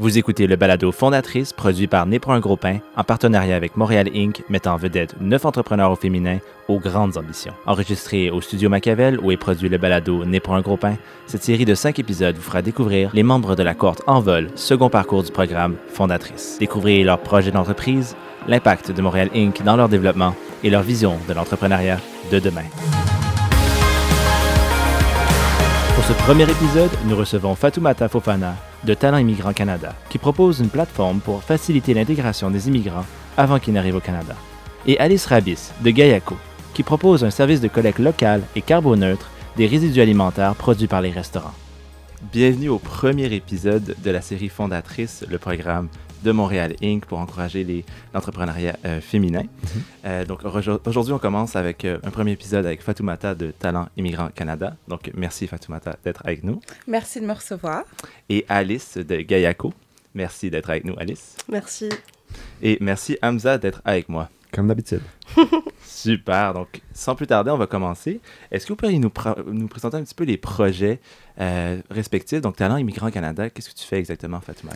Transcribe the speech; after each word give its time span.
Vous 0.00 0.16
écoutez 0.16 0.46
le 0.46 0.54
balado 0.54 0.92
Fondatrice 0.92 1.52
produit 1.52 1.88
par 1.88 2.06
Né 2.06 2.20
pour 2.20 2.30
un 2.30 2.38
gros 2.38 2.56
pain 2.56 2.78
en 2.96 3.02
partenariat 3.02 3.56
avec 3.56 3.76
Montréal 3.76 4.08
Inc. 4.14 4.44
mettant 4.48 4.74
en 4.74 4.76
vedette 4.76 5.20
neuf 5.20 5.44
entrepreneurs 5.44 5.90
au 5.90 5.96
féminin 5.96 6.38
aux 6.68 6.78
grandes 6.78 7.16
ambitions. 7.16 7.52
Enregistré 7.66 8.30
au 8.30 8.40
studio 8.40 8.68
Machiavel 8.68 9.18
où 9.20 9.32
est 9.32 9.36
produit 9.36 9.68
le 9.68 9.76
balado 9.76 10.24
Né 10.24 10.38
pour 10.38 10.54
un 10.54 10.60
gros 10.60 10.76
pain, 10.76 10.94
cette 11.26 11.42
série 11.42 11.64
de 11.64 11.74
cinq 11.74 11.98
épisodes 11.98 12.36
vous 12.36 12.42
fera 12.42 12.62
découvrir 12.62 13.10
les 13.12 13.24
membres 13.24 13.56
de 13.56 13.64
la 13.64 13.74
cohorte 13.74 14.04
en 14.06 14.20
vol, 14.20 14.50
second 14.54 14.88
parcours 14.88 15.24
du 15.24 15.32
programme 15.32 15.74
Fondatrice. 15.88 16.58
Découvrez 16.60 17.02
leurs 17.02 17.18
projets 17.18 17.50
d'entreprise, 17.50 18.14
l'impact 18.46 18.92
de 18.92 19.02
Montréal 19.02 19.30
Inc. 19.34 19.64
dans 19.64 19.74
leur 19.74 19.88
développement 19.88 20.36
et 20.62 20.70
leur 20.70 20.82
vision 20.82 21.18
de 21.28 21.34
l'entrepreneuriat 21.34 21.98
de 22.30 22.38
demain. 22.38 22.66
Pour 25.96 26.04
ce 26.04 26.12
premier 26.22 26.44
épisode, 26.44 26.92
nous 27.06 27.16
recevons 27.16 27.56
Fatoumata 27.56 28.08
Fofana 28.08 28.54
de 28.84 28.94
Talent 28.94 29.18
Immigrant 29.18 29.52
Canada, 29.52 29.94
qui 30.08 30.18
propose 30.18 30.60
une 30.60 30.68
plateforme 30.68 31.20
pour 31.20 31.42
faciliter 31.42 31.94
l'intégration 31.94 32.50
des 32.50 32.68
immigrants 32.68 33.06
avant 33.36 33.58
qu'ils 33.58 33.74
n'arrivent 33.74 33.96
au 33.96 34.00
Canada, 34.00 34.34
et 34.86 34.98
Alice 34.98 35.26
Rabis 35.26 35.70
de 35.82 35.90
Gayako, 35.90 36.36
qui 36.74 36.82
propose 36.82 37.24
un 37.24 37.30
service 37.30 37.60
de 37.60 37.68
collecte 37.68 37.98
local 37.98 38.42
et 38.54 38.62
carboneutre 38.62 39.30
des 39.56 39.66
résidus 39.66 40.00
alimentaires 40.00 40.54
produits 40.54 40.86
par 40.86 41.02
les 41.02 41.10
restaurants. 41.10 41.54
Bienvenue 42.32 42.68
au 42.68 42.78
premier 42.78 43.32
épisode 43.32 43.94
de 44.02 44.10
la 44.10 44.20
série 44.20 44.48
fondatrice, 44.48 45.24
le 45.28 45.38
programme 45.38 45.88
de 46.22 46.32
Montréal 46.32 46.74
Inc. 46.82 47.06
pour 47.06 47.18
encourager 47.18 47.84
l'entrepreneuriat 48.14 48.76
euh, 48.84 49.00
féminin. 49.00 49.42
Mhm. 49.42 49.82
Euh, 50.04 50.24
donc 50.24 50.40
aujourd'hui, 50.86 51.12
on 51.12 51.18
commence 51.18 51.56
avec 51.56 51.84
euh, 51.84 51.98
un 52.02 52.10
premier 52.10 52.32
épisode 52.32 52.66
avec 52.66 52.82
Fatoumata 52.82 53.34
de 53.34 53.50
Talent 53.50 53.88
Immigrant 53.96 54.28
Canada. 54.34 54.76
Donc 54.88 55.10
merci 55.14 55.46
Fatoumata 55.46 55.96
d'être 56.04 56.22
avec 56.24 56.44
nous. 56.44 56.60
Merci 56.86 57.20
de 57.20 57.26
me 57.26 57.32
recevoir. 57.32 57.84
Et 58.28 58.44
Alice 58.48 58.96
de 58.96 59.16
Gayako. 59.16 59.72
Merci 60.14 60.50
d'être 60.50 60.70
avec 60.70 60.84
nous, 60.84 60.94
Alice. 60.98 61.36
Merci. 61.48 61.88
Et 62.62 62.78
merci 62.80 63.16
Hamza 63.22 63.58
d'être 63.58 63.80
avec 63.84 64.08
moi. 64.08 64.28
Comme 64.52 64.68
d'habitude. 64.68 65.02
Super. 65.84 66.54
Donc, 66.54 66.80
sans 66.94 67.14
plus 67.14 67.26
tarder, 67.26 67.50
on 67.50 67.58
va 67.58 67.66
commencer. 67.66 68.20
Est-ce 68.50 68.64
que 68.64 68.72
vous 68.72 68.76
pourriez 68.76 68.98
nous, 68.98 69.12
nous 69.46 69.68
présenter 69.68 69.96
un 69.96 70.02
petit 70.02 70.14
peu 70.14 70.24
les 70.24 70.38
projets 70.38 71.00
euh, 71.40 71.80
respectifs? 71.90 72.40
Donc, 72.40 72.56
Talent 72.56 72.78
Immigrant 72.78 73.10
Canada, 73.10 73.50
qu'est-ce 73.50 73.68
que 73.68 73.74
tu 73.74 73.84
fais 73.84 73.98
exactement, 73.98 74.40
Fatima? 74.40 74.72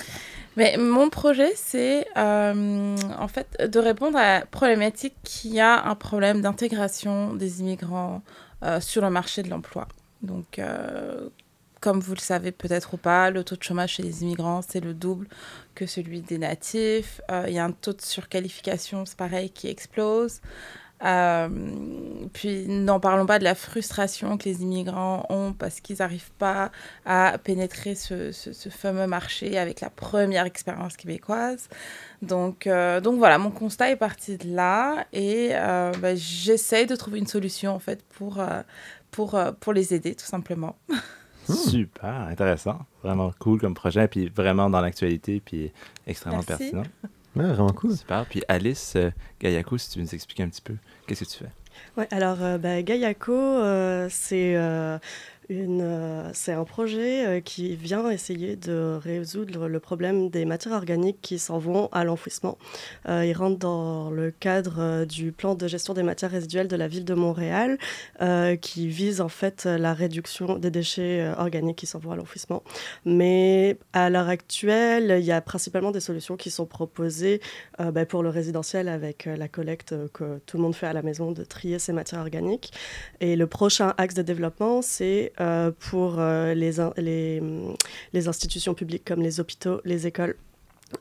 Mais 0.57 0.77
mon 0.77 1.09
projet, 1.09 1.53
c'est 1.55 2.07
euh, 2.17 2.97
en 3.19 3.29
fait 3.29 3.63
de 3.63 3.79
répondre 3.79 4.19
à 4.19 4.41
la 4.41 4.47
problématique 4.47 5.15
qu'il 5.23 5.55
y 5.55 5.61
a 5.61 5.85
un 5.87 5.95
problème 5.95 6.43
d'intégration 6.43 7.33
des 7.35 7.61
immigrants 7.61 8.23
euh, 8.63 8.81
sur 8.81 9.01
le 9.03 9.11
marché 9.11 9.43
de 9.43 9.49
l'emploi. 9.49 9.89
Donc, 10.23 10.61
comme 11.83 12.01
vous 12.01 12.15
le 12.15 12.21
savez 12.21 12.53
peut-être 12.53 12.95
ou 12.95 12.97
pas, 12.97 13.31
le 13.31 13.45
taux 13.45 13.57
de 13.57 13.63
chômage 13.63 13.95
chez 13.95 14.03
les 14.03 14.23
immigrants, 14.23 14.63
c'est 14.67 14.81
le 14.81 14.95
double 14.95 15.29
que 15.75 15.85
celui 15.85 16.23
des 16.23 16.39
natifs. 16.39 17.21
Il 17.47 17.53
y 17.53 17.59
a 17.59 17.65
un 17.65 17.73
taux 17.73 17.93
de 17.93 18.01
surqualification, 18.01 19.05
c'est 19.05 19.17
pareil, 19.17 19.51
qui 19.51 19.69
explose. 19.69 20.41
Euh, 21.05 21.49
puis 22.33 22.69
n'en 22.69 23.01
parlons 23.01 23.27
pas 23.27 23.41
de 23.41 23.45
la 23.45 23.57
frustration 23.57 24.39
que 24.39 24.45
les 24.45 24.63
immigrants 24.63 25.27
ont 25.31 25.53
parce 25.53 25.81
qu'ils 25.81 25.97
n'arrivent 25.99 26.31
pas 26.39 26.71
à 27.05 27.39
pénétrer 27.43 27.97
ce, 27.97 28.31
fameux 28.71 29.07
marché 29.09 29.59
avec 29.59 29.81
la 29.81 29.91
première 29.91 30.47
expérience 30.47 30.97
québécoise. 30.97 31.69
Donc, 32.21 32.67
euh, 32.67 33.01
voilà, 33.05 33.39
mon 33.39 33.51
constat 33.51 33.91
est 33.91 33.97
parti 33.97 34.37
de 34.37 34.55
là 34.55 35.07
et 35.13 35.51
euh, 35.53 35.93
bah, 36.01 36.15
j'essaye 36.15 36.87
de 36.87 36.95
trouver 36.95 37.19
une 37.19 37.27
solution 37.27 37.75
en 37.75 37.81
fait 37.81 38.05
pour, 38.05 38.41
pour, 39.11 39.41
pour 39.61 39.73
les 39.73 39.95
aider 39.95 40.15
tout 40.15 40.27
simplement. 40.27 40.77
Hmm. 41.53 41.71
Super, 41.71 42.15
intéressant. 42.29 42.79
Vraiment 43.03 43.33
cool 43.39 43.61
comme 43.61 43.75
projet, 43.75 44.09
puis 44.09 44.29
vraiment 44.29 44.71
dans 44.71 44.81
l'actualité, 44.81 45.41
puis 45.45 45.73
extrêmement 46.07 46.43
pertinent. 46.43 46.83
Ouais, 47.35 47.47
vraiment 47.47 47.73
cool. 47.73 47.97
Super. 47.97 48.27
Puis 48.27 48.43
Alice 48.47 48.93
euh, 48.97 49.11
Gayako, 49.41 49.79
si 49.79 49.91
tu 49.91 49.99
veux 49.99 50.05
nous 50.05 50.15
expliquer 50.15 50.43
un 50.43 50.51
petit 50.51 50.61
peu, 50.61 50.75
qu'est-ce 51.07 51.25
que 51.25 51.31
tu 51.31 51.39
fais? 51.39 51.51
Ouais, 51.97 52.07
alors 52.11 52.37
euh, 52.43 52.83
Gayako, 52.83 53.33
euh, 53.33 54.07
c'est 54.11 54.55
euh, 55.51 56.31
c'est 56.33 56.53
un 56.53 56.65
projet 56.65 57.27
euh, 57.27 57.41
qui 57.41 57.75
vient 57.77 58.11
essayer 58.11 58.57
de 58.57 58.99
résoudre 59.03 59.69
le 59.69 59.81
problème 59.81 60.31
des 60.31 60.45
matières 60.45 60.75
organiques 60.75 61.19
qui 61.21 61.39
s'en 61.39 61.59
vont 61.59 61.89
à 61.93 62.05
l'enfouissement. 62.05 62.59
Euh, 63.09 63.25
il 63.27 63.33
rentre 63.35 63.59
dans 63.59 64.11
le 64.11 64.31
cadre 64.31 65.05
du 65.05 65.33
plan 65.33 65.55
de 65.55 65.67
gestion 65.67 65.95
des 65.95 66.03
matières 66.03 66.31
résiduelles 66.31 66.69
de 66.69 66.77
la 66.77 66.89
ville 66.89 67.05
de 67.05 67.15
Montréal, 67.15 67.79
qui 68.61 68.89
vise 68.89 69.21
en 69.21 69.29
fait 69.29 69.65
la 69.65 69.95
réduction 69.95 70.57
des 70.59 70.71
déchets 70.71 71.33
organiques 71.39 71.79
qui 71.79 71.87
s'en 71.87 71.99
vont 71.99 72.13
à 72.13 72.17
l'enfouissement. 72.17 72.63
Mais 73.05 73.77
à 73.93 74.11
l'heure 74.11 74.29
actuelle, 74.29 75.17
il 75.19 75.25
y 75.25 75.33
a 75.33 75.41
principalement 75.41 75.91
des 75.91 76.01
solutions 76.01 76.37
qui 76.37 76.51
sont 76.51 76.67
proposées 76.67 77.41
bah, 77.79 78.07
pour 78.07 78.23
le 78.23 78.29
résidentiel 78.29 78.89
avec 78.89 79.25
la 79.27 79.49
collecte 79.49 79.95
que 80.13 80.39
tout 80.47 80.57
le 80.57 80.63
monde 80.63 80.75
fait 80.75 80.87
à 80.87 80.93
la 80.93 81.03
maison 81.03 81.33
de 81.33 81.45
trier 81.45 81.79
ces 81.79 81.93
matières 81.93 82.21
organiques. 82.21 82.73
Et 83.21 83.37
le 83.37 83.47
prochain 83.47 83.95
axe 83.99 84.15
de 84.15 84.23
développement, 84.23 84.83
c'est 84.83 85.32
euh, 85.41 85.71
pour 85.91 86.17
euh, 86.19 86.55
les, 86.55 86.73
les, 88.13 88.29
institutions 88.29 88.75
publiques 88.75 89.05
comme 89.05 89.23
les 89.23 89.41
hôpitaux, 89.41 89.81
les 89.85 90.07
écoles. 90.07 90.37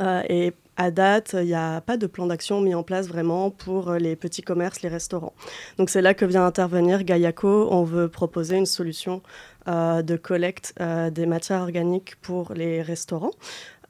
Euh, 0.01 0.23
et 0.29 0.53
à 0.77 0.89
date, 0.89 1.35
il 1.37 1.47
n'y 1.47 1.53
a 1.53 1.81
pas 1.81 1.97
de 1.97 2.07
plan 2.07 2.27
d'action 2.27 2.61
mis 2.61 2.73
en 2.73 2.83
place 2.83 3.07
vraiment 3.07 3.51
pour 3.51 3.91
les 3.93 4.15
petits 4.15 4.41
commerces, 4.41 4.81
les 4.81 4.89
restaurants. 4.89 5.33
Donc 5.77 5.89
c'est 5.89 6.01
là 6.01 6.13
que 6.13 6.25
vient 6.25 6.45
intervenir 6.45 7.03
Gaiaco. 7.03 7.67
On 7.71 7.83
veut 7.83 8.07
proposer 8.07 8.57
une 8.57 8.65
solution 8.65 9.21
de 9.67 10.15
collecte 10.15 10.73
des 11.11 11.25
matières 11.27 11.61
organiques 11.61 12.15
pour 12.21 12.53
les 12.53 12.81
restaurants. 12.81 13.31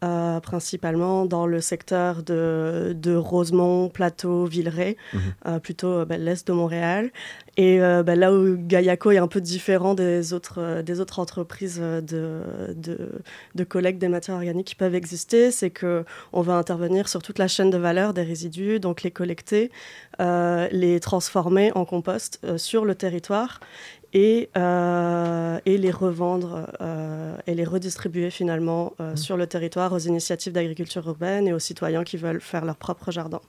Euh, 0.03 0.39
principalement 0.39 1.27
dans 1.27 1.45
le 1.45 1.61
secteur 1.61 2.23
de, 2.23 2.95
de 2.97 3.13
Rosemont, 3.13 3.87
Plateau, 3.87 4.45
Villeray, 4.45 4.97
mhm. 5.13 5.21
euh, 5.45 5.59
plutôt 5.59 5.89
euh, 5.89 6.05
ben, 6.05 6.19
l'est 6.19 6.47
de 6.47 6.53
Montréal. 6.53 7.11
Et 7.55 7.77
ben, 7.79 8.15
là 8.15 8.33
où 8.33 8.55
Gaiaco 8.57 9.11
est 9.11 9.17
un 9.17 9.27
peu 9.27 9.41
différent 9.41 9.93
des 9.93 10.33
autres, 10.33 10.81
des 10.81 11.01
autres 11.01 11.19
entreprises 11.19 11.79
de, 11.79 12.73
de, 12.73 13.21
de, 13.53 13.63
collecte 13.65 13.99
des 13.99 14.07
matières 14.07 14.37
organiques 14.37 14.67
qui 14.67 14.75
peuvent 14.75 14.95
exister, 14.95 15.51
c'est 15.51 15.69
qu'on 15.69 16.41
va 16.41 16.53
intervenir 16.53 17.09
sur 17.09 17.21
toute 17.21 17.37
la 17.37 17.49
chaîne 17.49 17.69
de 17.69 17.77
valeur 17.77 18.13
des 18.13 18.23
résidus, 18.23 18.79
donc 18.79 19.03
les 19.03 19.11
collecter, 19.11 19.69
les 20.17 20.99
transformer 21.01 21.73
en 21.75 21.83
compost 21.83 22.39
sur 22.57 22.85
le 22.85 22.95
territoire 22.95 23.59
et, 24.13 24.49
euh, 24.57 25.59
et 25.65 25.77
les 25.77 25.91
revendre 25.91 26.67
euh, 26.81 27.37
et 27.47 27.55
les 27.55 27.63
redistribuer 27.63 28.29
finalement 28.29 28.93
euh, 28.99 29.13
mmh. 29.13 29.17
sur 29.17 29.37
le 29.37 29.47
territoire 29.47 29.93
aux 29.93 29.99
initiatives 29.99 30.51
d'agriculture 30.53 31.07
urbaine 31.07 31.47
et 31.47 31.53
aux 31.53 31.59
citoyens 31.59 32.03
qui 32.03 32.17
veulent 32.17 32.41
faire 32.41 32.65
leur 32.65 32.75
propre 32.75 33.11
jardin. 33.11 33.39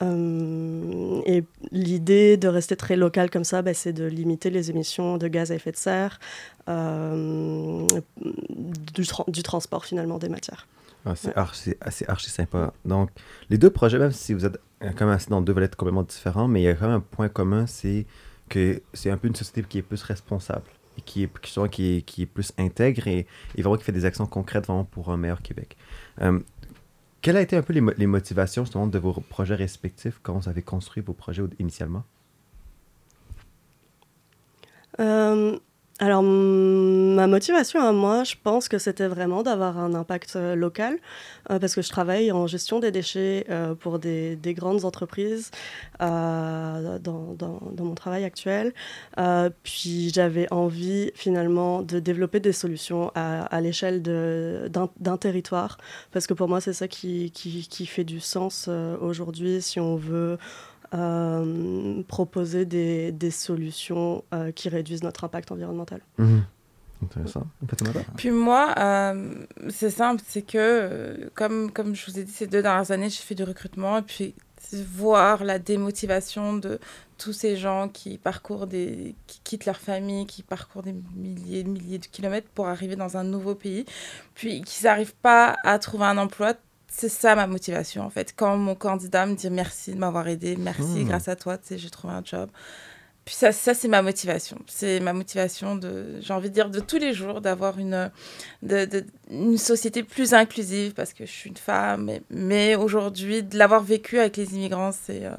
et 0.00 1.44
l'idée 1.72 2.36
de 2.36 2.48
rester 2.48 2.76
très 2.76 2.96
local 2.96 3.30
comme 3.30 3.44
ça, 3.44 3.62
bah, 3.62 3.74
c'est 3.74 3.92
de 3.92 4.04
limiter 4.04 4.50
les 4.50 4.70
émissions 4.70 5.18
de 5.18 5.28
gaz 5.28 5.50
à 5.50 5.54
effet 5.54 5.72
de 5.72 5.76
serre, 5.76 6.20
du, 6.68 7.84
du, 9.28 9.42
transport 9.42 9.84
finalement 9.84 10.18
des 10.18 10.28
matières. 10.28 10.66
Ah, 11.06 11.14
c'est 11.14 11.36
archi, 11.36 11.74
archi, 12.08 12.30
sympa. 12.30 12.72
Donc, 12.84 13.10
les 13.50 13.58
deux 13.58 13.70
projets, 13.70 13.98
même 13.98 14.12
si 14.12 14.34
vous 14.34 14.46
êtes 14.46 14.58
quand 14.96 15.06
même 15.06 15.18
dans 15.28 15.42
deux 15.42 15.52
volets 15.52 15.68
complètement 15.68 16.02
différents, 16.02 16.48
mais 16.48 16.60
il 16.62 16.64
y 16.64 16.68
a 16.68 16.74
quand 16.74 16.86
même 16.86 16.96
un 16.96 17.00
point 17.00 17.28
commun, 17.28 17.66
c'est 17.66 18.06
que 18.48 18.82
c'est 18.92 19.10
un 19.10 19.16
peu 19.16 19.28
une 19.28 19.34
société 19.34 19.62
qui 19.68 19.78
est 19.78 19.82
plus 19.82 20.02
responsable 20.02 20.66
et 20.98 21.00
qui 21.00 21.24
est, 21.24 21.68
qui, 21.70 21.96
est, 21.96 22.02
qui 22.02 22.22
est 22.22 22.26
plus 22.26 22.52
intègre 22.58 23.08
et, 23.08 23.26
vraiment 23.56 23.76
qui 23.76 23.84
fait 23.84 23.92
des 23.92 24.04
actions 24.04 24.26
concrètes 24.26 24.66
vraiment 24.66 24.84
pour 24.84 25.10
un 25.10 25.16
meilleur 25.16 25.42
Québec. 25.42 25.76
Euh, 26.20 26.40
quelles 27.20 27.36
a 27.36 27.40
été 27.40 27.56
un 27.56 27.62
peu 27.62 27.72
les, 27.72 27.82
les, 27.96 28.06
motivations 28.06 28.64
justement 28.64 28.86
de 28.86 28.98
vos 28.98 29.12
projets 29.12 29.54
respectifs 29.54 30.20
quand 30.22 30.38
vous 30.38 30.48
avez 30.48 30.62
construit 30.62 31.02
vos 31.02 31.14
projets 31.14 31.42
initialement? 31.58 32.04
Euh, 35.00 35.58
alors, 36.00 36.24
ma 36.24 37.28
motivation 37.28 37.80
à 37.80 37.92
moi, 37.92 38.24
je 38.24 38.34
pense 38.42 38.68
que 38.68 38.78
c'était 38.78 39.06
vraiment 39.06 39.44
d'avoir 39.44 39.78
un 39.78 39.94
impact 39.94 40.34
euh, 40.34 40.56
local, 40.56 40.98
euh, 41.50 41.60
parce 41.60 41.76
que 41.76 41.82
je 41.82 41.88
travaille 41.88 42.32
en 42.32 42.48
gestion 42.48 42.80
des 42.80 42.90
déchets 42.90 43.46
euh, 43.48 43.76
pour 43.76 44.00
des, 44.00 44.36
grandes 44.44 44.84
entreprises 44.84 45.52
dans, 46.00 46.98
mon 47.78 47.94
travail 47.94 48.24
actuel. 48.24 48.72
puis 49.62 50.10
j'avais 50.12 50.52
envie 50.52 51.12
finalement 51.14 51.82
de 51.82 52.00
développer 52.00 52.40
des 52.40 52.52
solutions 52.52 53.12
à, 53.14 53.60
l'échelle 53.60 54.02
d'un 54.02 55.16
territoire, 55.16 55.78
parce 56.12 56.26
que 56.26 56.34
pour 56.34 56.48
moi, 56.48 56.60
c'est 56.60 56.72
ça 56.72 56.88
qui, 56.88 57.30
fait 57.86 58.04
du 58.04 58.18
sens 58.18 58.68
aujourd'hui 59.00 59.62
si 59.62 59.78
on 59.78 59.94
veut 59.94 60.38
euh, 60.94 62.02
proposer 62.08 62.64
des, 62.64 63.12
des 63.12 63.30
solutions 63.30 64.24
euh, 64.32 64.52
qui 64.52 64.68
réduisent 64.68 65.02
notre 65.02 65.24
impact 65.24 65.50
environnemental. 65.52 66.00
Intéressant. 67.02 67.46
Puis 68.16 68.30
moi, 68.30 68.74
euh, 68.78 69.34
c'est 69.68 69.90
simple, 69.90 70.22
c'est 70.26 70.42
que, 70.42 71.30
comme, 71.34 71.70
comme 71.70 71.94
je 71.94 72.10
vous 72.10 72.18
ai 72.18 72.24
dit, 72.24 72.32
ces 72.32 72.46
deux 72.46 72.62
dernières 72.62 72.90
années, 72.92 73.10
j'ai 73.10 73.22
fait 73.22 73.34
du 73.34 73.42
recrutement. 73.42 73.98
Et 73.98 74.02
puis, 74.02 74.34
voir 74.72 75.44
la 75.44 75.58
démotivation 75.58 76.56
de 76.56 76.78
tous 77.18 77.32
ces 77.32 77.56
gens 77.56 77.88
qui 77.88 78.18
parcourent 78.18 78.66
des, 78.66 79.14
qui 79.26 79.40
quittent 79.44 79.66
leur 79.66 79.76
famille, 79.76 80.26
qui 80.26 80.42
parcourent 80.42 80.82
des 80.82 80.94
milliers 81.14 81.60
et 81.60 81.64
milliers 81.64 81.98
de 81.98 82.06
kilomètres 82.06 82.48
pour 82.54 82.66
arriver 82.66 82.96
dans 82.96 83.16
un 83.16 83.24
nouveau 83.24 83.54
pays, 83.54 83.84
puis 84.34 84.62
qu'ils 84.62 84.84
n'arrivent 84.84 85.14
pas 85.22 85.56
à 85.62 85.78
trouver 85.78 86.04
un 86.04 86.18
emploi. 86.18 86.54
C'est 86.96 87.08
ça 87.08 87.34
ma 87.34 87.46
motivation 87.48 88.02
en 88.04 88.10
fait. 88.10 88.32
Quand 88.36 88.56
mon 88.56 88.76
candidat 88.76 89.26
me 89.26 89.34
dit 89.34 89.50
merci 89.50 89.92
de 89.94 89.98
m'avoir 89.98 90.28
aidé, 90.28 90.56
merci, 90.56 90.82
Hmm. 91.02 91.08
grâce 91.08 91.26
à 91.28 91.34
toi, 91.34 91.58
tu 91.58 91.66
sais, 91.68 91.78
j'ai 91.78 91.90
trouvé 91.90 92.14
un 92.14 92.22
job. 92.24 92.48
Puis 93.24 93.34
ça, 93.34 93.50
ça 93.52 93.74
c'est 93.74 93.88
ma 93.88 94.00
motivation. 94.02 94.58
C'est 94.68 95.00
ma 95.00 95.12
motivation 95.12 95.74
de, 95.74 96.20
j'ai 96.20 96.32
envie 96.32 96.50
de 96.50 96.54
dire, 96.54 96.70
de 96.70 96.78
tous 96.78 96.98
les 96.98 97.12
jours, 97.14 97.40
d'avoir 97.40 97.78
une, 97.78 98.10
de, 98.62 98.84
de- 98.84 99.04
une 99.30 99.58
société 99.58 100.02
plus 100.04 100.34
inclusive 100.34 100.92
parce 100.94 101.12
que 101.14 101.26
je 101.26 101.32
suis 101.32 101.50
une 101.50 101.56
femme. 101.56 102.04
Mais, 102.04 102.22
mais 102.30 102.76
aujourd'hui, 102.76 103.42
de 103.42 103.56
l'avoir 103.58 103.82
vécu 103.82 104.18
avec 104.20 104.36
les 104.36 104.54
immigrants, 104.54 104.92
c'est, 104.92 105.24
euh, 105.24 105.30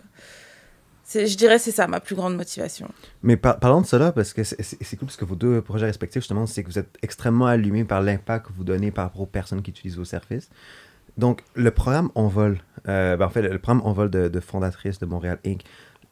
c'est, 1.03 1.27
je 1.27 1.37
dirais, 1.37 1.59
c'est 1.59 1.71
ça 1.71 1.87
ma 1.87 1.99
plus 1.99 2.15
grande 2.15 2.35
motivation. 2.35 2.89
Mais 3.21 3.37
par- 3.37 3.59
parlons 3.59 3.81
de 3.81 3.85
cela, 3.85 4.11
parce 4.11 4.33
que 4.33 4.43
c'est 4.43 4.61
c'est- 4.63 4.77
c'est 4.83 4.97
cool, 4.97 5.05
parce 5.05 5.17
que 5.17 5.25
vos 5.25 5.35
deux 5.35 5.61
projets 5.61 5.85
respectifs, 5.85 6.23
justement, 6.23 6.47
c'est 6.47 6.63
que 6.63 6.69
vous 6.69 6.79
êtes 6.79 6.97
extrêmement 7.03 7.45
allumés 7.45 7.85
par 7.85 8.01
l'impact 8.01 8.47
que 8.47 8.51
vous 8.53 8.63
donnez 8.63 8.89
par 8.91 9.05
rapport 9.05 9.21
aux 9.21 9.25
personnes 9.27 9.61
qui 9.61 9.69
utilisent 9.69 9.97
vos 9.97 10.05
services. 10.05 10.49
Donc, 11.17 11.43
le 11.55 11.71
programme 11.71 12.09
Envol, 12.15 12.59
euh, 12.87 13.15
ben, 13.17 13.25
en 13.25 13.29
fait, 13.29 13.41
le 13.41 13.59
programme 13.59 13.85
Envol 13.85 14.09
de, 14.09 14.27
de 14.27 14.39
fondatrice 14.39 14.99
de 14.99 15.05
Montréal 15.05 15.39
Inc., 15.45 15.61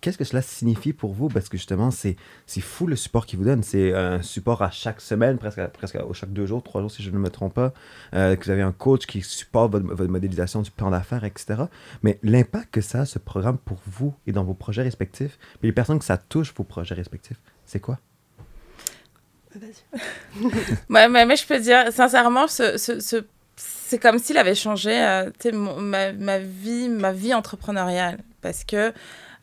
qu'est-ce 0.01 0.17
que 0.17 0.23
cela 0.25 0.41
signifie 0.41 0.91
pour 0.91 1.13
vous? 1.13 1.29
Parce 1.29 1.47
que 1.47 1.55
justement, 1.57 1.89
c'est 1.89 2.15
fou 2.59 2.87
le 2.87 2.95
support 2.97 3.25
qu'ils 3.25 3.39
vous 3.39 3.45
donnent. 3.45 3.63
C'est 3.63 3.93
un 3.93 4.21
support 4.21 4.61
à 4.61 4.69
chaque 4.69 4.99
semaine, 4.99 5.37
presque, 5.37 5.59
à- 5.59 5.67
presque 5.69 5.97
chaque 6.13 6.33
deux 6.33 6.45
jours, 6.45 6.61
trois 6.61 6.81
jours, 6.81 6.91
si 6.91 7.01
je 7.03 7.09
ne 7.11 7.17
me 7.17 7.29
trompe 7.29 7.53
pas. 7.53 7.73
Euh, 8.13 8.35
que 8.35 8.43
vous 8.45 8.51
avez 8.51 8.61
un 8.63 8.73
coach 8.73 9.05
qui 9.05 9.21
supporte 9.21 9.71
votre, 9.71 10.05
modélisation 10.07 10.61
du 10.61 10.71
plan 10.71 10.89
d'affaires, 10.91 11.23
etc. 11.23 11.63
Mais 12.01 12.19
l'impact 12.21 12.73
que 12.73 12.81
ça 12.81 13.01
a, 13.01 13.05
ce 13.05 13.17
programme, 13.19 13.57
pour 13.57 13.77
vous 13.87 14.13
et 14.27 14.31
dans 14.33 14.43
vos 14.43 14.53
projets 14.53 14.83
respectifs, 14.83 15.37
puis 15.59 15.67
les 15.69 15.73
personnes 15.73 15.99
que 15.99 16.05
ça 16.05 16.17
touche, 16.17 16.53
vos 16.53 16.63
projets 16.65 16.95
respectifs, 16.95 17.39
c'est 17.65 17.79
quoi? 17.79 17.97
Ouais, 20.89 21.07
mais, 21.07 21.25
mais 21.25 21.35
je 21.35 21.45
peux 21.45 21.59
dire, 21.59 21.91
sincèrement, 21.93 22.47
ce, 22.47 22.77
ce, 22.77 22.99
ce- 22.99 23.23
c'est 23.85 23.99
comme 23.99 24.19
s'il 24.19 24.37
avait 24.37 24.55
changé 24.55 24.91
euh, 24.95 25.29
mon- 25.53 25.75
ma, 25.79 26.11
ma 26.13 26.39
vie, 26.39 26.89
ma 26.89 27.11
vie 27.11 27.33
entrepreneuriale. 27.33 28.17
Parce 28.41 28.63
que 28.63 28.93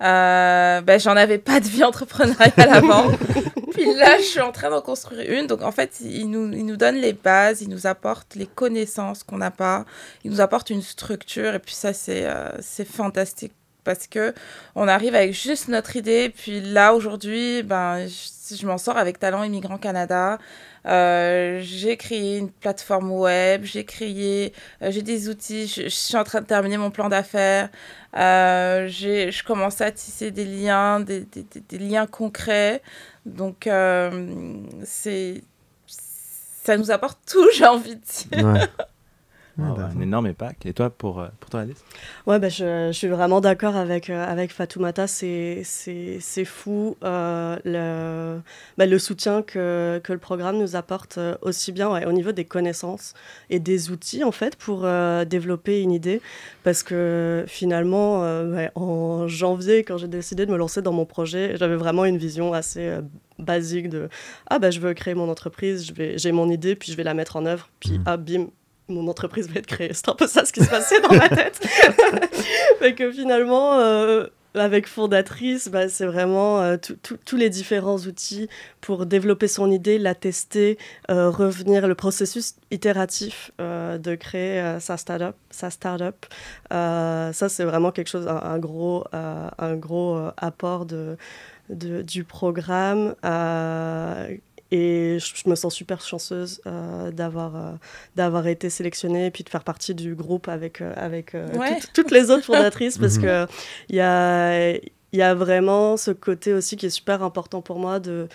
euh, 0.02 0.80
ben, 0.80 0.98
j'en 0.98 1.16
avais 1.16 1.38
pas 1.38 1.60
de 1.60 1.66
vie 1.66 1.84
entrepreneuriale 1.84 2.52
avant. 2.72 3.10
Puis 3.72 3.94
là, 3.94 4.16
je 4.18 4.22
suis 4.24 4.40
en 4.40 4.50
train 4.52 4.70
d'en 4.70 4.80
construire 4.80 5.30
une. 5.30 5.46
Donc, 5.46 5.62
en 5.62 5.72
fait, 5.72 6.00
il 6.00 6.28
nous, 6.30 6.50
il 6.52 6.64
nous 6.66 6.76
donne 6.76 6.96
les 6.96 7.12
bases, 7.12 7.60
il 7.62 7.68
nous 7.68 7.86
apporte 7.86 8.34
les 8.34 8.46
connaissances 8.46 9.22
qu'on 9.22 9.38
n'a 9.38 9.50
pas, 9.50 9.84
il 10.24 10.30
nous 10.30 10.40
apporte 10.40 10.70
une 10.70 10.82
structure. 10.82 11.54
Et 11.54 11.58
puis 11.58 11.74
ça, 11.74 11.92
c'est 11.92 12.24
euh, 12.26 12.48
c'est 12.60 12.86
fantastique. 12.88 13.52
Parce 13.84 14.06
que 14.06 14.34
on 14.74 14.88
arrive 14.88 15.14
avec 15.14 15.32
juste 15.32 15.68
notre 15.68 15.96
idée. 15.96 16.32
Puis 16.34 16.60
là, 16.60 16.94
aujourd'hui, 16.94 17.62
ben, 17.62 18.06
je, 18.06 18.56
je 18.56 18.66
m'en 18.66 18.78
sors 18.78 18.96
avec 18.96 19.18
Talent 19.18 19.42
Immigrant 19.42 19.78
Canada. 19.78 20.38
Euh, 20.86 21.60
j'ai 21.62 21.96
créé 21.96 22.38
une 22.38 22.50
plateforme 22.50 23.12
web, 23.12 23.64
j'ai 23.64 23.84
créé, 23.84 24.54
euh, 24.82 24.90
j'ai 24.90 25.02
des 25.02 25.28
outils, 25.28 25.66
je, 25.66 25.88
suis 25.88 26.16
en 26.16 26.24
train 26.24 26.40
de 26.40 26.46
terminer 26.46 26.78
mon 26.78 26.90
plan 26.90 27.10
d'affaires, 27.10 27.68
euh, 28.16 28.88
je 28.88 29.44
commence 29.44 29.82
à 29.82 29.90
tisser 29.90 30.30
des 30.30 30.46
liens, 30.46 31.00
des, 31.00 31.26
liens 31.72 32.06
concrets. 32.06 32.82
Donc, 33.26 33.66
euh, 33.66 34.56
c'est, 34.84 35.42
ça 35.86 36.78
nous 36.78 36.90
apporte 36.90 37.18
tout, 37.30 37.46
j'ai 37.54 37.66
envie 37.66 37.96
de 37.96 38.00
dire. 38.00 38.68
Wow, 39.60 39.76
Ah, 39.78 39.90
un 39.96 40.00
énorme 40.00 40.26
impact. 40.26 40.66
Et 40.66 40.72
toi, 40.72 40.90
pour, 40.90 41.20
euh, 41.20 41.28
pour 41.38 41.50
toi, 41.50 41.60
Alice? 41.60 41.82
Ouais, 42.26 42.38
bah, 42.38 42.48
je, 42.48 42.88
je 42.88 42.96
suis 42.96 43.08
vraiment 43.08 43.40
d'accord 43.40 43.76
avec, 43.76 44.08
euh, 44.10 44.24
avec 44.24 44.52
Fatoumata. 44.52 45.06
C'est, 45.06 45.62
c'est, 45.64 46.18
c'est 46.20 46.44
fou 46.44 46.96
euh, 47.04 47.56
le, 47.64 48.40
bah, 48.78 48.86
le 48.86 48.98
soutien 48.98 49.42
que, 49.42 50.00
que 50.02 50.12
le 50.12 50.18
programme 50.18 50.58
nous 50.58 50.76
apporte, 50.76 51.18
aussi 51.42 51.72
bien 51.72 51.90
ouais, 51.92 52.04
au 52.06 52.12
niveau 52.12 52.32
des 52.32 52.44
connaissances 52.44 53.14
et 53.50 53.58
des 53.60 53.90
outils, 53.90 54.24
en 54.24 54.32
fait, 54.32 54.56
pour 54.56 54.82
euh, 54.84 55.24
développer 55.24 55.82
une 55.82 55.92
idée. 55.92 56.20
Parce 56.64 56.82
que 56.82 57.44
finalement, 57.46 58.24
euh, 58.24 58.54
ouais, 58.54 58.70
en 58.74 59.28
janvier, 59.28 59.84
quand 59.84 59.98
j'ai 59.98 60.08
décidé 60.08 60.46
de 60.46 60.52
me 60.52 60.56
lancer 60.56 60.82
dans 60.82 60.92
mon 60.92 61.04
projet, 61.06 61.56
j'avais 61.56 61.76
vraiment 61.76 62.04
une 62.04 62.16
vision 62.18 62.52
assez 62.52 62.80
euh, 62.86 63.00
basique 63.38 63.88
de 63.88 64.08
Ah, 64.48 64.58
bah, 64.58 64.70
je 64.70 64.80
veux 64.80 64.94
créer 64.94 65.14
mon 65.14 65.28
entreprise, 65.28 65.86
je 65.86 65.92
vais, 65.94 66.18
j'ai 66.18 66.32
mon 66.32 66.48
idée, 66.48 66.74
puis 66.76 66.92
je 66.92 66.96
vais 66.96 67.04
la 67.04 67.14
mettre 67.14 67.36
en 67.36 67.46
œuvre. 67.46 67.68
Puis, 67.80 67.92
Mhm. 67.98 68.02
ah, 68.06 68.16
bim, 68.16 68.46
mon 68.90 69.08
entreprise 69.08 69.48
va 69.48 69.58
être 69.60 69.66
créée. 69.66 69.92
C'est 69.94 70.08
un 70.08 70.14
peu 70.14 70.26
ça 70.26 70.44
ce 70.44 70.52
qui 70.52 70.62
se 70.62 70.68
passait 70.70 71.00
dans 71.00 71.14
ma 71.14 71.28
tête. 71.28 71.58
fait 72.78 72.94
que 72.94 73.10
finalement, 73.12 73.78
euh, 73.78 74.26
avec 74.54 74.88
Fondatrice, 74.88 75.68
bah, 75.68 75.88
c'est 75.88 76.06
vraiment 76.06 76.60
euh, 76.60 76.76
tous 77.24 77.36
les 77.36 77.50
différents 77.50 77.98
outils 77.98 78.48
pour 78.80 79.06
développer 79.06 79.46
son 79.46 79.70
idée, 79.70 79.98
la 79.98 80.14
tester, 80.16 80.76
euh, 81.10 81.30
revenir, 81.30 81.86
le 81.86 81.94
processus 81.94 82.54
itératif 82.72 83.52
de 83.58 84.14
créer 84.16 84.76
sa 84.80 84.96
start-up. 84.96 85.36
Sa 85.50 85.70
start-up. 85.70 86.26
Ça, 86.70 87.48
c'est 87.48 87.64
vraiment 87.64 87.92
quelque 87.92 88.08
chose, 88.08 88.26
un, 88.26 88.58
gros, 88.58 89.04
un 89.12 89.76
gros 89.76 90.18
apport 90.36 90.84
de- 90.86 91.16
du 91.68 92.24
programme. 92.24 93.14
Et 94.72 95.18
je, 95.18 95.32
je 95.34 95.48
me 95.50 95.54
sens 95.54 95.74
super 95.74 96.00
chanceuse 96.00 96.60
euh, 96.66 97.10
d'avoir 97.10 97.56
euh, 97.56 97.72
d'avoir 98.16 98.46
été 98.46 98.70
sélectionnée 98.70 99.26
et 99.26 99.30
puis 99.30 99.42
de 99.44 99.48
faire 99.48 99.64
partie 99.64 99.94
du 99.94 100.14
groupe 100.14 100.48
avec, 100.48 100.80
euh, 100.80 100.92
avec 100.96 101.34
euh, 101.34 101.46
Ouais. 101.58 101.76
toutes, 101.80 101.92
toutes 101.92 102.10
les 102.10 102.30
autres 102.30 102.44
fondatrices 102.44 102.98
parce 102.98 103.16
Mhm. 103.16 103.22
que 103.22 103.46
il 103.88 103.96
y 103.96 104.00
a, 104.00 104.70
il 104.72 105.18
y 105.18 105.22
a 105.22 105.34
vraiment 105.34 105.96
ce 105.96 106.10
côté 106.12 106.52
aussi 106.54 106.76
qui 106.76 106.86
est 106.86 106.90
super 106.90 107.22
important 107.22 107.62
pour 107.62 107.78
moi 107.78 107.98
de 108.00 108.28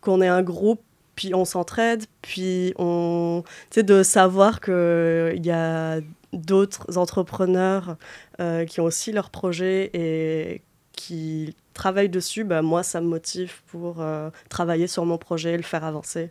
qu'on 0.00 0.20
est 0.22 0.28
un 0.28 0.42
groupe 0.42 0.80
puis 1.14 1.34
on 1.34 1.44
s'entraide 1.44 2.04
puis 2.22 2.72
on 2.78 3.42
tu 3.70 3.80
sais 3.80 3.82
de 3.82 4.02
savoir 4.02 4.60
que 4.60 5.32
il 5.36 5.44
y 5.44 5.50
a 5.50 5.98
d'autres 6.32 6.98
entrepreneurs 6.98 7.96
euh, 8.40 8.64
qui 8.66 8.80
ont 8.80 8.84
aussi 8.84 9.12
leurs 9.12 9.30
projets 9.30 9.90
et 9.94 10.62
qui 10.96 11.54
travaillent 11.74 12.08
dessus, 12.08 12.42
bah, 12.42 12.62
moi, 12.62 12.82
ça 12.82 13.00
me 13.00 13.06
motive 13.06 13.62
pour 13.68 14.00
euh, 14.00 14.30
travailler 14.48 14.88
sur 14.88 15.04
mon 15.06 15.18
projet, 15.18 15.56
le 15.56 15.62
faire 15.62 15.84
avancer. 15.84 16.30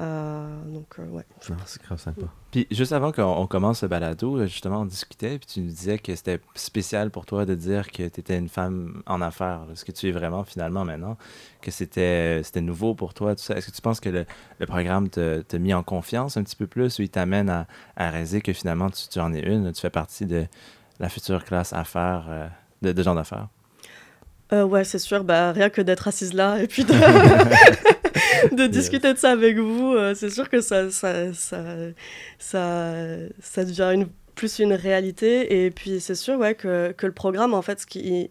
Euh, 0.00 0.64
donc, 0.72 0.86
euh, 0.98 1.06
ouais. 1.06 1.24
Non, 1.48 1.56
c'est 1.66 1.80
grave 1.80 2.00
sympa. 2.00 2.26
Puis 2.50 2.66
juste 2.72 2.90
avant 2.92 3.12
qu'on 3.12 3.22
on 3.22 3.46
commence 3.46 3.78
ce 3.78 3.86
balado, 3.86 4.44
justement, 4.44 4.80
on 4.80 4.86
discutait, 4.86 5.38
puis 5.38 5.46
tu 5.46 5.60
nous 5.60 5.68
disais 5.68 5.98
que 5.98 6.14
c'était 6.16 6.40
spécial 6.56 7.12
pour 7.12 7.26
toi 7.26 7.46
de 7.46 7.54
dire 7.54 7.90
que 7.92 8.08
tu 8.08 8.20
étais 8.20 8.36
une 8.36 8.48
femme 8.48 9.02
en 9.06 9.20
affaires, 9.20 9.66
là, 9.66 9.76
ce 9.76 9.84
que 9.84 9.92
tu 9.92 10.08
es 10.08 10.10
vraiment 10.10 10.42
finalement 10.42 10.84
maintenant, 10.84 11.16
que 11.62 11.70
c'était 11.70 12.42
c'était 12.42 12.60
nouveau 12.60 12.94
pour 12.96 13.14
toi, 13.14 13.36
tout 13.36 13.42
ça? 13.42 13.56
Est-ce 13.56 13.70
que 13.70 13.76
tu 13.76 13.82
penses 13.82 14.00
que 14.00 14.08
le, 14.08 14.26
le 14.58 14.66
programme 14.66 15.08
te- 15.08 15.42
t'a 15.42 15.58
mis 15.60 15.72
en 15.72 15.84
confiance 15.84 16.36
un 16.36 16.42
petit 16.42 16.56
peu 16.56 16.66
plus 16.66 16.98
ou 16.98 17.02
il 17.02 17.08
t'amène 17.08 17.48
à, 17.48 17.68
à 17.96 18.10
réaliser 18.10 18.40
que 18.40 18.52
finalement 18.52 18.90
tu, 18.90 19.06
tu 19.08 19.20
en 19.20 19.32
es 19.32 19.40
une, 19.40 19.72
tu 19.72 19.80
fais 19.80 19.90
partie 19.90 20.26
de 20.26 20.44
la 20.98 21.08
future 21.08 21.44
classe 21.44 21.72
affaires, 21.72 22.26
euh, 22.28 22.48
de, 22.82 22.90
de 22.90 23.02
gens 23.02 23.14
d'affaires? 23.14 23.46
Euh, 24.52 24.64
ouais, 24.64 24.84
c'est 24.84 24.98
sûr. 24.98 25.24
Bah, 25.24 25.52
rien 25.52 25.70
que 25.70 25.80
d'être 25.80 26.06
assise 26.08 26.34
là 26.34 26.58
et 26.62 26.66
puis 26.66 26.84
de, 26.84 26.92
de 28.54 28.66
discuter 28.66 29.12
de 29.12 29.18
ça 29.18 29.30
avec 29.32 29.56
vous, 29.58 29.94
euh, 29.94 30.14
c'est 30.14 30.30
sûr 30.30 30.48
que 30.48 30.60
ça, 30.60 30.90
ça, 30.90 31.32
ça, 31.32 31.62
ça, 32.38 32.92
ça 33.40 33.64
devient 33.64 33.90
une, 33.94 34.06
plus 34.34 34.58
une 34.58 34.74
réalité. 34.74 35.64
Et 35.64 35.70
puis, 35.70 36.00
c'est 36.00 36.14
sûr 36.14 36.38
ouais, 36.38 36.54
que, 36.54 36.92
que 36.92 37.06
le 37.06 37.12
programme, 37.12 37.54
en 37.54 37.62
fait, 37.62 37.80
ce 37.80 37.86
qui, 37.86 38.30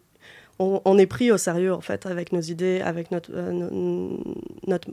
on, 0.59 0.81
on 0.85 0.97
est 0.97 1.07
pris 1.07 1.31
au 1.31 1.37
sérieux, 1.37 1.73
en 1.73 1.81
fait, 1.81 2.05
avec 2.05 2.31
nos 2.31 2.41
idées, 2.41 2.81
avec 2.81 3.11
notre, 3.11 3.31
euh, 3.33 3.51
no- 3.51 4.23
notre, 4.67 4.87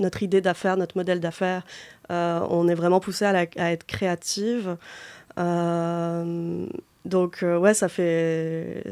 notre 0.00 0.22
idée 0.22 0.40
d'affaires, 0.40 0.76
notre 0.76 0.96
modèle 0.96 1.20
d'affaires. 1.20 1.64
Euh, 2.12 2.40
on 2.48 2.68
est 2.68 2.74
vraiment 2.76 3.00
poussé 3.00 3.24
à, 3.24 3.44
à 3.56 3.72
être 3.72 3.84
créative. 3.86 4.76
Euh, 5.38 6.66
donc, 7.04 7.42
euh, 7.42 7.58
ouais, 7.58 7.74
ça 7.74 7.88
fait 7.88 8.84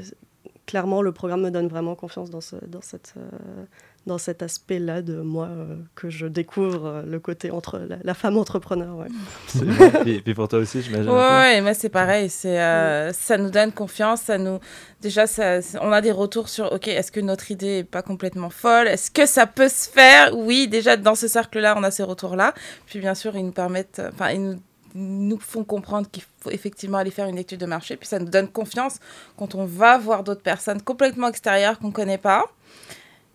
clairement, 0.66 1.00
le 1.02 1.12
programme 1.12 1.42
me 1.42 1.50
donne 1.50 1.68
vraiment 1.68 1.94
confiance 1.94 2.30
dans, 2.30 2.40
ce, 2.40 2.56
dans, 2.66 2.80
cette, 2.80 3.14
euh, 3.16 3.64
dans 4.06 4.18
cet 4.18 4.42
aspect-là 4.42 5.02
de 5.02 5.20
moi 5.20 5.46
euh, 5.46 5.76
que 5.94 6.10
je 6.10 6.26
découvre 6.26 6.86
euh, 6.86 7.02
le 7.02 7.18
côté 7.18 7.50
entre 7.50 7.78
la, 7.78 7.96
la 8.02 8.14
femme 8.14 8.36
entrepreneur. 8.36 8.96
Ouais. 8.96 9.08
puis, 10.04 10.20
puis 10.22 10.34
pour 10.34 10.48
toi 10.48 10.60
aussi, 10.60 10.82
j'imagine. 10.82 11.06
Peu? 11.06 11.16
ouais, 11.16 11.60
moi 11.60 11.74
c'est 11.74 11.88
pareil. 11.88 12.28
C'est, 12.28 12.60
euh, 12.60 13.12
ça 13.12 13.36
nous 13.36 13.50
donne 13.50 13.72
confiance. 13.72 14.22
Ça 14.22 14.38
nous, 14.38 14.60
déjà, 15.00 15.26
ça, 15.26 15.58
on 15.80 15.92
a 15.92 16.00
des 16.00 16.12
retours 16.12 16.48
sur, 16.48 16.72
ok, 16.72 16.88
est-ce 16.88 17.10
que 17.10 17.20
notre 17.20 17.50
idée 17.50 17.78
est 17.78 17.84
pas 17.84 18.02
complètement 18.02 18.50
folle? 18.50 18.88
Est-ce 18.88 19.10
que 19.10 19.26
ça 19.26 19.46
peut 19.46 19.68
se 19.68 19.88
faire? 19.88 20.36
Oui, 20.36 20.68
déjà 20.68 20.96
dans 20.96 21.14
ce 21.14 21.26
cercle-là, 21.28 21.74
on 21.76 21.82
a 21.82 21.90
ces 21.90 22.04
retours-là. 22.04 22.54
Puis 22.86 23.00
bien 23.00 23.14
sûr, 23.14 23.36
ils 23.36 23.44
nous 23.44 23.52
permettent, 23.52 24.02
enfin, 24.12 24.30
ils 24.30 24.42
nous 24.42 24.58
nous 24.96 25.38
font 25.38 25.64
comprendre 25.64 26.10
qu'il 26.10 26.24
faut 26.40 26.50
effectivement 26.50 26.98
aller 26.98 27.10
faire 27.10 27.26
une 27.26 27.38
étude 27.38 27.60
de 27.60 27.66
marché. 27.66 27.96
Puis 27.96 28.08
ça 28.08 28.18
nous 28.18 28.28
donne 28.28 28.48
confiance 28.48 28.98
quand 29.36 29.54
on 29.54 29.64
va 29.64 29.98
voir 29.98 30.24
d'autres 30.24 30.42
personnes 30.42 30.82
complètement 30.82 31.28
extérieures 31.28 31.78
qu'on 31.78 31.92
connaît 31.92 32.18
pas. 32.18 32.44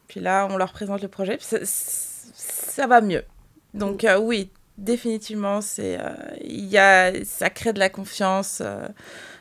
Puis 0.08 0.20
là, 0.20 0.48
on 0.50 0.58
leur 0.58 0.74
présente 0.74 1.02
le 1.02 1.08
projet. 1.08 1.38
Puis 1.38 1.46
ça, 1.46 1.58
ça 1.64 2.88
va 2.88 3.02
mieux. 3.02 3.24
Donc 3.74 4.04
euh, 4.04 4.20
oui, 4.20 4.50
définitivement, 4.78 5.62
c'est, 5.62 6.00
euh, 6.00 6.14
il 6.44 6.66
y 6.66 6.78
a, 6.78 7.24
ça 7.24 7.50
crée 7.50 7.74
de 7.74 7.80
la 7.80 7.90
confiance 7.90 8.62
euh, 8.62 8.88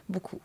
beaucoup. 0.08 0.40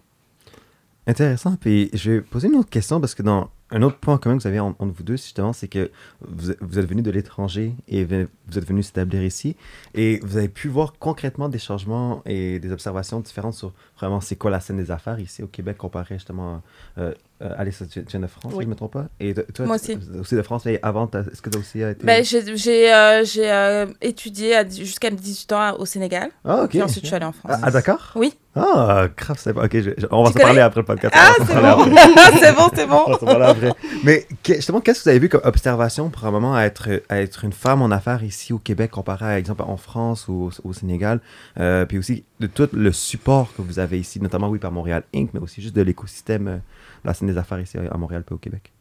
Intéressant. 1.07 1.55
Puis 1.57 1.89
je 1.93 2.13
vais 2.13 2.21
poser 2.21 2.47
une 2.47 2.55
autre 2.55 2.69
question 2.69 2.99
parce 2.99 3.13
que 3.13 3.21
dans 3.21 3.49
un 3.71 3.81
autre 3.81 3.97
point 3.97 4.17
commun 4.17 4.37
que 4.37 4.43
vous 4.43 4.47
avez 4.47 4.59
en- 4.59 4.75
entre 4.77 4.93
vous 4.95 5.03
deux, 5.03 5.17
justement, 5.17 5.51
c'est 5.53 5.67
que 5.67 5.89
vous, 6.21 6.53
vous 6.61 6.79
êtes 6.79 6.85
venu 6.85 7.01
de 7.01 7.09
l'étranger 7.11 7.73
et 7.87 8.05
vous 8.05 8.57
êtes 8.57 8.67
venu 8.67 8.83
s'établir 8.83 9.23
ici 9.23 9.55
et 9.95 10.19
vous 10.23 10.37
avez 10.37 10.49
pu 10.49 10.67
voir 10.67 10.93
concrètement 10.99 11.49
des 11.49 11.57
changements 11.57 12.21
et 12.25 12.59
des 12.59 12.71
observations 12.71 13.19
différentes 13.19 13.55
sur 13.55 13.73
vraiment 13.97 14.21
c'est 14.21 14.35
quoi 14.35 14.51
la 14.51 14.59
scène 14.59 14.77
des 14.77 14.91
affaires 14.91 15.19
ici 15.19 15.41
au 15.41 15.47
Québec 15.47 15.77
comparé 15.77 16.15
justement 16.15 16.61
euh, 16.99 17.11
euh, 17.41 17.71
tu 17.91 18.01
viens 18.07 18.19
de 18.21 18.27
France, 18.27 18.53
si 18.53 18.59
je 18.59 18.63
ne 18.65 18.69
me 18.69 18.75
trompe 18.75 18.93
pas? 18.93 19.07
Et 19.19 19.33
toi, 19.33 19.65
Moi 19.65 19.75
aussi. 19.75 19.97
aussi 20.19 20.35
de 20.35 20.41
France, 20.41 20.63
mais 20.65 20.79
avant, 20.81 21.09
est-ce 21.11 21.41
que 21.41 21.49
tu 21.49 21.57
as 21.57 21.59
aussi 21.59 21.81
été. 21.81 22.05
Ben, 22.05 22.23
j'ai 22.23 22.93
euh, 22.93 23.23
euh, 23.39 23.87
étudié 24.01 24.55
à- 24.55 24.67
jusqu'à 24.69 25.09
18 25.09 25.51
ans 25.51 25.75
au 25.77 25.85
Sénégal. 25.85 26.29
ah, 26.45 26.63
ok. 26.63 26.69
Puis 26.69 26.81
ensuite, 26.81 27.03
je 27.03 27.07
suis 27.07 27.15
allée 27.15 27.25
en 27.25 27.33
France. 27.33 27.51
Ah, 27.53 27.59
ah, 27.63 27.71
d'accord. 27.71 28.13
Oui. 28.15 28.33
Ah, 28.57 29.07
grave, 29.17 29.37
c'est 29.37 29.51
Ok, 29.57 29.71
je- 29.73 29.89
je- 29.97 30.05
on 30.11 30.23
va 30.23 30.31
Tu 30.31 30.37
se 30.37 30.43
parler 30.43 30.61
après 30.61 30.79
le 30.79 30.85
podcast. 30.85 31.13
Ah, 31.17 31.33
c'est 31.39 31.55
bon. 31.55 31.95
c'est 32.39 32.53
bon, 32.55 32.69
c'est 32.73 32.87
bon. 32.87 33.01
On 33.07 33.11
va 33.11 33.19
se 33.19 33.25
parler 33.25 33.45
après. 33.45 33.71
Mais 34.05 34.25
que- 34.43 34.53
justement, 34.55 34.79
qu'est-ce 34.79 34.99
que 34.99 35.03
vous 35.03 35.09
avez 35.09 35.19
vu 35.19 35.27
comme 35.29 35.41
observation 35.43 36.09
pour 36.09 36.23
un 36.25 36.31
moment 36.31 36.55
à 36.55 36.61
être, 36.63 37.01
à 37.09 37.19
être 37.21 37.43
une 37.43 37.51
femme 37.51 37.81
en 37.81 37.91
affaires 37.91 38.23
ici 38.23 38.53
au 38.53 38.57
Québec 38.57 38.91
comparé 38.91 39.25
à 39.25 39.37
exemple 39.39 39.63
en 39.63 39.75
France 39.75 40.29
ou 40.29 40.49
au, 40.63 40.69
au 40.69 40.73
Sénégal, 40.73 41.19
euh, 41.59 41.85
puis 41.85 41.97
aussi 41.97 42.23
de 42.39 42.47
tout 42.47 42.69
le 42.71 42.91
support 42.93 43.53
que 43.57 43.61
vous 43.61 43.79
avez 43.79 43.99
ici, 43.99 44.21
notamment 44.21 44.47
oui 44.47 44.59
par 44.59 44.71
Montréal 44.71 45.03
Inc., 45.13 45.31
mais 45.33 45.41
aussi 45.41 45.61
juste 45.61 45.75
de 45.75 45.81
l'écosystème 45.81 46.47
euh, 46.47 46.55
de 46.55 46.61
la 47.07 47.13
scène 47.13 47.27
des 47.27 47.37
affaires 47.37 47.59
ici 47.59 47.77
à 47.77 47.97
Montréal 47.97 48.23
puis 48.25 48.35
au 48.35 48.39
Québec. 48.39 48.71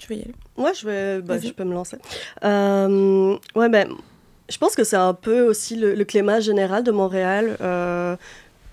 Je 0.00 0.06
vais 0.08 0.16
y 0.16 0.22
aller. 0.22 0.34
Ouais, 0.56 0.72
je, 0.74 0.86
vais, 0.86 1.20
bah, 1.22 1.36
Vas-y. 1.36 1.48
je 1.48 1.52
peux 1.52 1.64
me 1.64 1.72
lancer. 1.74 1.98
Euh, 2.42 3.36
ouais, 3.54 3.68
ben, 3.68 3.88
je 4.48 4.58
pense 4.58 4.74
que 4.74 4.84
c'est 4.84 4.96
un 4.96 5.14
peu 5.14 5.40
aussi 5.42 5.76
le, 5.76 6.04
climat 6.04 6.40
général 6.40 6.84
de 6.84 6.90
Montréal. 6.90 7.56
Euh, 7.60 8.16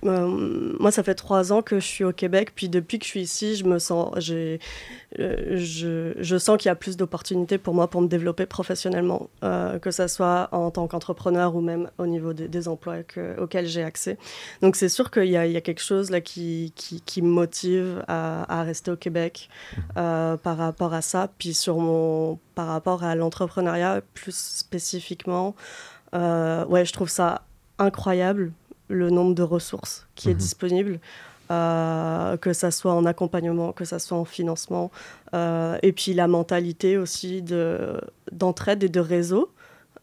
euh, 0.05 0.75
moi, 0.79 0.91
ça 0.91 1.03
fait 1.03 1.15
trois 1.15 1.53
ans 1.53 1.62
que 1.62 1.79
je 1.79 1.86
suis 1.86 2.03
au 2.03 2.12
Québec, 2.12 2.53
puis 2.55 2.70
depuis 2.70 2.98
que 2.98 3.05
je 3.05 3.10
suis 3.10 3.22
ici, 3.22 3.55
je 3.55 3.65
me 3.65 3.77
sens, 3.77 4.13
euh, 4.31 4.58
je, 5.17 6.13
je 6.17 6.38
sens 6.38 6.58
qu'il 6.58 6.70
y 6.70 6.72
a 6.72 6.75
plus 6.75 6.98
d'opportunités 6.98 7.58
pour 7.58 7.74
moi 7.74 7.88
pour 7.88 8.01
me 8.01 8.08
développer 8.08 8.46
professionnellement, 8.46 9.29
euh, 9.43 9.77
que 9.79 9.91
ce 9.91 10.08
soit 10.08 10.50
en 10.51 10.72
tant 10.72 10.88
qu'entrepreneur 10.88 11.55
ou 11.55 11.62
même 11.62 11.89
au 11.98 12.08
niveau 12.08 12.34
des, 12.34 12.67
emplois 12.67 13.03
que- 13.03 13.39
auxquels 13.39 13.67
j'ai 13.67 13.84
accès. 13.84 14.17
Donc, 14.62 14.75
c'est 14.75 14.89
sûr 14.89 15.12
qu'il 15.12 15.25
y 15.25 15.38
a, 15.38 15.62
quelque 15.62 15.81
chose 15.81 16.10
là 16.10 16.22
qui, 16.22 16.74
qui, 16.75 17.01
qui 17.01 17.22
me 17.22 17.29
motive 17.29 18.03
à, 18.08 18.60
à 18.60 18.63
rester 18.63 18.91
au 18.91 18.96
Québec 18.96 19.50
par 19.96 20.58
rapport 20.58 20.93
à 20.93 21.01
ça. 21.01 21.29
Puis 21.38 21.53
sur 21.53 21.77
mon, 21.77 22.39
par 22.55 22.67
rapport 22.67 23.03
à 23.03 23.15
l'entrepreneuriat 23.15 24.01
plus 24.13 24.36
spécifiquement, 24.36 25.55
ouais, 26.13 26.86
je 26.86 26.93
trouve 26.93 27.10
ça 27.10 27.43
incroyable 27.77 28.51
le 28.92 29.10
nombre 29.10 29.34
de 29.36 29.44
ressources 29.44 30.08
qui 30.16 30.30
est 30.30 30.34
Mhm. 30.34 30.38
disponible. 30.38 31.00
euh, 31.50 32.38
que 32.38 32.54
ça 32.54 32.72
soit 32.72 32.94
en 32.94 33.06
accompagnement, 33.06 33.74
que 33.74 33.84
ça 33.84 34.00
soit 34.00 34.18
en 34.18 34.24
financement, 34.24 34.90
euh, 35.34 35.78
et 35.84 35.92
puis 35.92 36.14
la 36.14 36.28
mentalité 36.30 36.98
aussi 36.98 37.42
de 37.42 38.00
d'entraide 38.32 38.84
et 38.86 38.88
de 38.90 39.02
réseau 39.02 39.52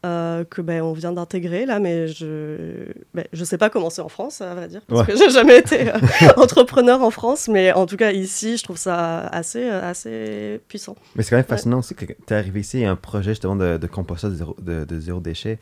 euh, 0.05 0.45
que 0.45 0.61
ben 0.61 0.83
on 0.83 0.93
vient 0.93 1.13
d'intégrer 1.13 1.65
là, 1.65 1.79
mais 1.81 2.07
je 2.07 2.93
ben, 3.15 3.25
je 3.33 3.45
sais 3.45 3.57
pas 3.57 3.71
comment 3.71 3.89
c'est 3.89 4.03
en 4.03 4.11
France 4.11 4.43
à 4.43 4.55
vrai 4.55 4.69
dire 4.69 4.83
parce 4.87 5.01
Ouais. 5.01 5.07
que 5.07 5.19
j'ai 5.19 5.31
jamais 5.31 5.59
été 5.59 5.91
entrepreneur 6.37 7.03
en 7.03 7.11
France, 7.11 7.49
mais 7.49 7.73
en 7.73 7.87
tout 7.87 7.97
cas 7.97 8.13
ici 8.13 8.59
je 8.59 8.65
trouve 8.65 8.77
ça 8.77 9.21
assez 9.29 9.69
assez 9.71 10.61
puissant. 10.69 10.97
Mais 11.17 11.23
c'est 11.23 11.31
quand 11.31 11.37
même 11.37 11.45
fascinant 11.47 11.79
aussi 11.79 11.95
que 11.95 12.05
tu 12.05 12.15
es 12.29 12.33
arrivé 12.35 12.61
ici, 12.61 12.77
il 12.79 12.83
y 12.83 12.85
a 12.85 12.91
un 12.91 12.97
projet 12.97 13.31
justement 13.31 13.57
de, 13.57 13.79
de 13.79 13.87
compostage 13.87 14.33
de 14.33 14.37
zéro, 14.37 14.55
de, 14.61 14.85
de 14.85 15.01
zéro 15.01 15.21
déchet 15.21 15.59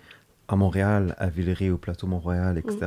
à 0.49 0.57
Montréal, 0.57 1.15
à 1.19 1.29
Villeray, 1.29 1.71
au 1.71 1.79
plateau 1.79 2.07
Mont-Royal, 2.07 2.59
etc. 2.59 2.79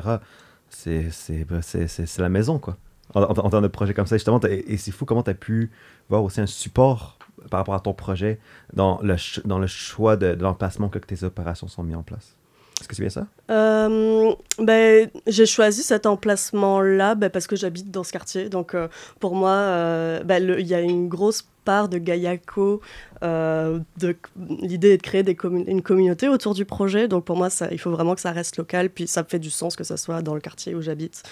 C'est 0.69 1.09
C'est 1.11 1.87
c'est- 1.87 2.17
la 2.19 2.29
maison, 2.29 2.59
quoi. 2.59 2.77
En, 3.15 3.23
en, 3.23 3.25
en 3.31 3.49
termes 3.49 3.63
de 3.63 3.67
projet 3.67 3.93
comme 3.93 4.05
ça, 4.05 4.17
justement, 4.17 4.39
et 4.41 4.77
c'est 4.77 4.91
fou 4.91 5.05
comment 5.05 5.23
tu 5.23 5.31
as 5.31 5.33
pu 5.33 5.71
voir 6.09 6.23
aussi 6.23 6.41
un 6.41 6.45
support 6.45 7.17
par 7.49 7.59
rapport 7.59 7.73
à 7.73 7.79
ton 7.79 7.93
projet 7.93 8.39
dans 8.73 8.99
le, 9.01 9.15
dans 9.45 9.57
le 9.59 9.67
choix 9.67 10.15
de, 10.15 10.35
de 10.35 10.43
l'emplacement 10.43 10.89
que 10.89 10.99
tes 10.99 11.23
opérations 11.23 11.67
sont 11.67 11.83
mises 11.83 11.95
en 11.95 12.03
place. 12.03 12.35
Est-ce 12.79 12.87
que 12.87 12.95
c'est 12.95 13.01
bien 13.01 13.09
ça? 13.09 13.27
Euh, 13.51 14.33
ben, 14.57 15.09
j'ai 15.27 15.45
choisi 15.45 15.83
cet 15.83 16.05
emplacement-là 16.05 17.15
ben, 17.15 17.29
parce 17.29 17.47
que 17.47 17.55
j'habite 17.55 17.91
dans 17.91 18.03
ce 18.03 18.11
quartier. 18.11 18.49
Donc, 18.49 18.73
euh, 18.73 18.87
pour 19.19 19.35
moi, 19.35 19.51
euh, 19.51 20.23
ben, 20.23 20.55
il 20.57 20.67
y 20.67 20.73
a 20.73 20.81
une 20.81 21.09
grosse 21.09 21.47
part 21.65 21.89
de 21.89 21.97
Gaillaco. 21.97 22.81
L'idée 23.21 24.89
est 24.91 24.97
de 24.97 25.01
créer 25.01 25.25
une 25.67 25.81
communauté 25.81 26.29
autour 26.29 26.53
du 26.53 26.63
projet. 26.63 27.07
Donc, 27.07 27.25
pour 27.25 27.35
moi, 27.35 27.49
il 27.71 27.79
faut 27.79 27.91
vraiment 27.91 28.15
que 28.15 28.21
ça 28.21 28.31
reste 28.31 28.57
local. 28.57 28.89
Puis, 28.89 29.07
ça 29.07 29.23
fait 29.25 29.39
du 29.39 29.49
sens 29.49 29.75
que 29.75 29.83
ça 29.83 29.97
soit 29.97 30.21
dans 30.21 30.35
le 30.35 30.41
quartier 30.41 30.73
où 30.73 30.81
j'habite 30.81 31.23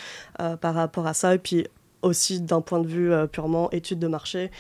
par 0.59 0.73
rapport 0.73 1.07
à 1.07 1.13
ça. 1.13 1.33
Et 1.33 1.39
puis, 1.39 1.65
aussi 2.03 2.41
d'un 2.41 2.61
point 2.61 2.79
de 2.79 2.87
vue 2.87 3.11
purement 3.31 3.71
étude 3.71 3.99
de 3.99 4.07
marché, 4.07 4.51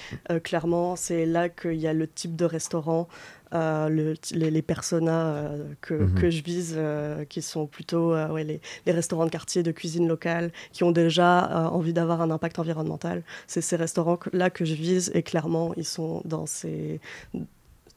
clairement, 0.43 0.95
c'est 0.95 1.25
là 1.25 1.49
qu'il 1.49 1.75
y 1.75 1.87
a 1.87 1.93
le 1.93 2.07
type 2.07 2.35
de 2.35 2.45
restaurant, 2.45 3.07
euh, 3.53 3.89
le- 3.89 4.13
les, 4.31 4.51
les 4.51 4.61
personas 4.61 5.25
euh, 5.35 5.73
que, 5.81 5.93
Mhm. 5.93 6.13
que 6.15 6.29
je 6.29 6.43
vise, 6.43 6.73
euh, 6.77 7.25
qui 7.25 7.41
sont 7.41 7.65
plutôt 7.67 8.13
ouais, 8.13 8.43
les, 8.43 8.61
les 8.85 8.91
restaurants 8.91 9.25
de 9.25 9.29
quartier, 9.31 9.63
de 9.63 9.71
cuisine 9.71 10.07
locale, 10.07 10.51
qui 10.71 10.83
ont 10.83 10.91
déjà 10.91 11.69
envie 11.71 11.93
d'avoir 11.93 12.21
un 12.21 12.31
impact 12.31 12.59
environnemental. 12.59 13.23
C'est 13.47 13.61
ces 13.61 13.75
restaurants-là 13.75 14.49
que 14.49 14.65
je 14.65 14.73
vise 14.75 15.11
et 15.13 15.23
clairement, 15.23 15.73
ils 15.77 15.85
sont 15.85 16.21
dans, 16.25 16.45
ces, 16.45 16.99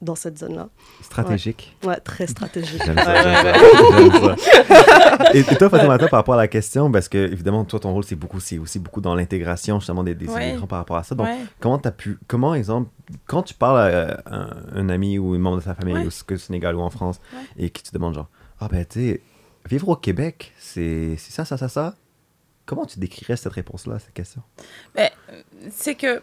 dans 0.01 0.15
cette 0.15 0.39
zone-là. 0.39 0.69
Stratégique. 1.03 1.77
Ouais, 1.85 1.97
très 2.01 2.27
stratégique. 2.27 2.83
J'aime 2.85 2.97
ça, 2.97 3.05
ça, 3.05 3.43
ouais. 3.43 3.53
j'aime 3.99 4.13
ça. 4.13 5.35
Et, 5.35 5.45
toi, 5.45 5.69
Fatoumata, 5.69 6.09
par 6.09 6.19
rapport 6.21 6.35
à 6.35 6.39
la 6.39 6.49
question, 6.49 6.91
parce 6.91 7.09
que 7.09 7.19
évidemment, 7.19 7.65
toi, 7.65 7.79
ton 7.81 7.93
rôle, 7.93 8.05
c'est 8.05 8.17
beaucoup, 8.17 8.41
c'est 8.41 8.59
aussi 8.59 8.79
beaucoup 8.79 9.01
dans 9.01 9.15
l'intégration 9.15 9.79
justement 9.79 10.03
des, 10.03 10.15
des 10.15 10.27
Ouais. 10.29 10.49
immigrants 10.51 10.67
par 10.67 10.79
rapport 10.79 10.97
à 10.97 11.03
ça. 11.03 11.15
Donc, 11.15 11.27
Ouais. 11.27 11.39
comment 11.61 11.79
tu 11.79 11.89
as 11.89 11.93
pu, 11.93 12.19
comment, 12.27 12.55
exemple, 12.55 12.89
quand 13.27 13.43
tu 13.43 13.55
parles 13.55 13.79
à 13.79 14.23
un, 14.27 14.51
un 14.75 14.89
ami 14.89 15.19
ou 15.19 15.35
un 15.35 15.39
membre 15.39 15.59
de 15.59 15.63
sa 15.63 15.75
famille, 15.75 15.95
Ouais. 15.95 16.07
ou 16.07 16.11
que 16.27 16.35
au 16.35 16.39
Sénégal 16.39 16.75
ou 16.77 16.81
en 16.81 16.91
France, 16.91 17.21
Ouais. 17.35 17.65
et 17.67 17.71
qui 17.71 17.83
te 17.83 17.93
demande 17.93 18.15
genre, 18.15 18.29
ah 18.59 18.69
ben, 18.71 18.85
tu 18.87 19.01
sais, 19.01 19.23
vivre 19.69 19.89
au 19.89 19.97
Québec, 19.97 20.53
c'est 20.59 21.15
c'est 21.19 21.33
ça, 21.33 21.45
ça, 21.45 21.57
ça, 21.59 21.69
ça. 21.69 21.95
Comment 22.65 22.87
tu 22.87 22.99
décrirais 22.99 23.37
cette 23.37 23.53
réponse-là 23.53 23.97
à 23.97 23.99
cette 23.99 24.15
question? 24.15 24.43
c'est 25.71 25.95
que 25.95 26.23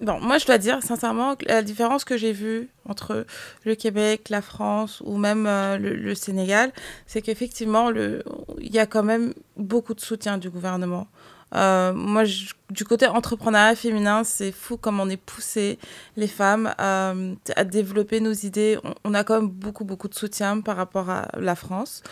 bon 0.00 0.20
moi 0.20 0.38
je 0.38 0.46
dois 0.46 0.58
dire 0.58 0.82
sincèrement 0.82 1.36
la 1.46 1.62
différence 1.62 2.04
que 2.04 2.16
j'ai 2.16 2.32
vue 2.32 2.68
entre 2.88 3.26
le 3.64 3.74
Québec 3.74 4.28
la 4.28 4.42
France 4.42 5.02
ou 5.04 5.16
même 5.16 5.46
euh, 5.46 5.78
le, 5.78 5.94
le 5.94 6.14
Sénégal 6.14 6.72
c'est 7.06 7.22
qu'effectivement 7.22 7.90
il 7.90 8.74
y 8.74 8.78
a 8.78 8.86
quand 8.86 9.04
même 9.04 9.34
beaucoup 9.56 9.94
de 9.94 10.00
soutien 10.00 10.38
du 10.38 10.50
gouvernement 10.50 11.06
Euh, 11.54 11.92
moi, 11.92 12.24
du 12.70 12.84
côté 12.84 13.06
entrepreneuriat 13.06 13.76
féminin, 13.76 14.24
c'est 14.24 14.52
fou 14.52 14.76
comme 14.76 14.98
on 15.00 15.08
est 15.08 15.16
poussé, 15.16 15.78
les 16.16 16.26
femmes, 16.26 16.74
euh, 16.80 17.34
à 17.54 17.64
développer 17.64 18.20
nos 18.20 18.32
idées. 18.32 18.78
On 19.04 19.14
a 19.14 19.24
quand 19.24 19.40
même 19.40 19.48
beaucoup, 19.48 19.84
beaucoup 19.84 20.08
de 20.08 20.14
soutien 20.14 20.60
par 20.60 20.76
rapport 20.76 21.10
à 21.10 21.28
la 21.38 21.54
France. 21.54 22.02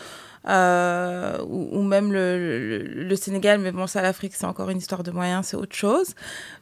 Euh, 0.47 1.37
ou, 1.47 1.81
même 1.83 2.11
le, 2.11 2.79
le- 2.83 3.15
Sénégal, 3.15 3.59
mais 3.59 3.71
bon, 3.71 3.87
ça, 3.87 4.01
l'Afrique, 4.01 4.33
c'est 4.35 4.45
encore 4.45 4.69
une 4.69 4.77
histoire 4.79 5.03
de 5.03 5.11
moyens, 5.11 5.45
c'est 5.47 5.55
autre 5.55 5.75
chose. 5.75 6.15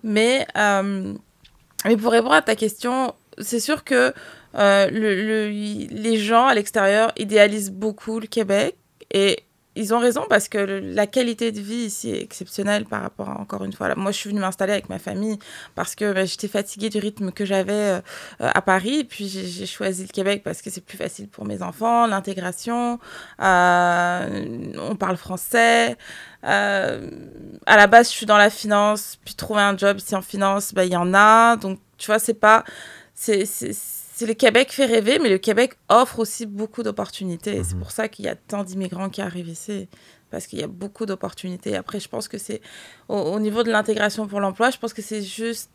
Mais, 0.03 0.45
euh, 0.55 1.13
mais 1.85 1.97
pour 1.97 2.11
répondre 2.11 2.33
à 2.33 2.41
ta 2.43 2.55
question, 2.55 3.13
c'est 3.39 3.59
sûr 3.59 3.83
que 3.83 4.13
euh, 4.55 4.87
le- 4.91 5.49
les 5.49 6.17
gens 6.17 6.45
à 6.47 6.53
l'extérieur 6.53 7.11
idéalisent 7.17 7.71
beaucoup 7.71 8.19
le 8.19 8.27
Québec 8.27 8.75
et 9.11 9.39
ils 9.75 9.93
ont 9.93 9.99
raison 9.99 10.25
parce 10.29 10.49
que 10.49 10.57
la 10.57 11.07
qualité 11.07 11.51
de 11.51 11.61
vie 11.61 11.85
ici 11.85 12.09
est 12.11 12.21
exceptionnelle 12.21 12.85
par 12.85 13.01
rapport 13.01 13.29
encore 13.29 13.63
une 13.63 13.73
fois, 13.73 13.87
là, 13.87 13.95
moi 13.95 14.11
je 14.11 14.17
suis 14.17 14.29
venue 14.29 14.41
m'installer 14.41 14.73
avec 14.73 14.89
ma 14.89 14.99
famille 14.99 15.39
parce 15.75 15.95
que 15.95 16.11
bah, 16.13 16.25
j'étais 16.25 16.47
fatiguée 16.47 16.89
du 16.89 16.99
rythme 16.99 17.31
que 17.31 17.45
j'avais 17.45 17.73
euh, 17.73 18.01
à 18.39 18.61
Paris 18.61 19.05
puis 19.05 19.27
j'ai 19.27 19.65
choisi 19.65 20.03
le 20.03 20.09
Québec 20.09 20.41
parce 20.43 20.61
que 20.61 20.69
c'est 20.69 20.83
plus 20.83 20.97
facile 20.97 21.27
pour 21.29 21.45
mes 21.45 21.61
enfants, 21.61 22.05
l'intégration, 22.07 22.99
euh, 23.41 24.73
on 24.77 24.95
parle 24.95 25.17
français. 25.17 25.97
euh, 26.43 27.09
à 27.65 27.77
la 27.77 27.87
base, 27.87 28.09
je 28.09 28.15
suis 28.15 28.25
dans 28.25 28.37
la 28.37 28.49
finance, 28.49 29.17
puis 29.23 29.35
trouver 29.35 29.61
un 29.61 29.77
job 29.77 29.97
ici 29.97 30.15
en 30.15 30.21
finance, 30.21 30.73
bah, 30.73 30.85
il 30.85 30.91
y 30.91 30.95
en 30.95 31.13
a. 31.13 31.55
Donc, 31.57 31.79
tu 31.97 32.07
vois, 32.07 32.19
c'est 32.19 32.33
pas. 32.33 32.63
C'est 33.13 33.45
c'est- 34.21 34.27
le 34.27 34.33
Québec 34.33 34.71
fait 34.71 34.85
rêver, 34.85 35.19
mais 35.19 35.29
le 35.29 35.37
Québec 35.37 35.73
offre 35.89 36.19
aussi 36.19 36.45
beaucoup 36.45 36.83
d'opportunités. 36.83 37.63
C'est 37.63 37.73
Mhm. 37.75 37.79
pour 37.81 37.91
ça 37.91 38.07
qu'il 38.07 38.25
y 38.25 38.27
a 38.29 38.35
tant 38.35 38.63
d'immigrants 38.63 39.09
qui 39.09 39.21
arrivent 39.21 39.49
ici. 39.49 39.87
Parce 40.29 40.47
qu'il 40.47 40.59
y 40.59 40.63
a 40.63 40.67
beaucoup 40.67 41.05
d'opportunités. 41.05 41.75
Après, 41.75 41.99
je 41.99 42.07
pense 42.07 42.27
que 42.29 42.37
c'est 42.37 42.61
au, 43.09 43.17
au 43.17 43.39
niveau 43.39 43.63
de 43.63 43.71
l'intégration 43.71 44.27
pour 44.27 44.39
l'emploi, 44.39 44.69
je 44.71 44.77
pense 44.77 44.93
que 44.93 45.01
c'est 45.01 45.21
juste 45.21 45.69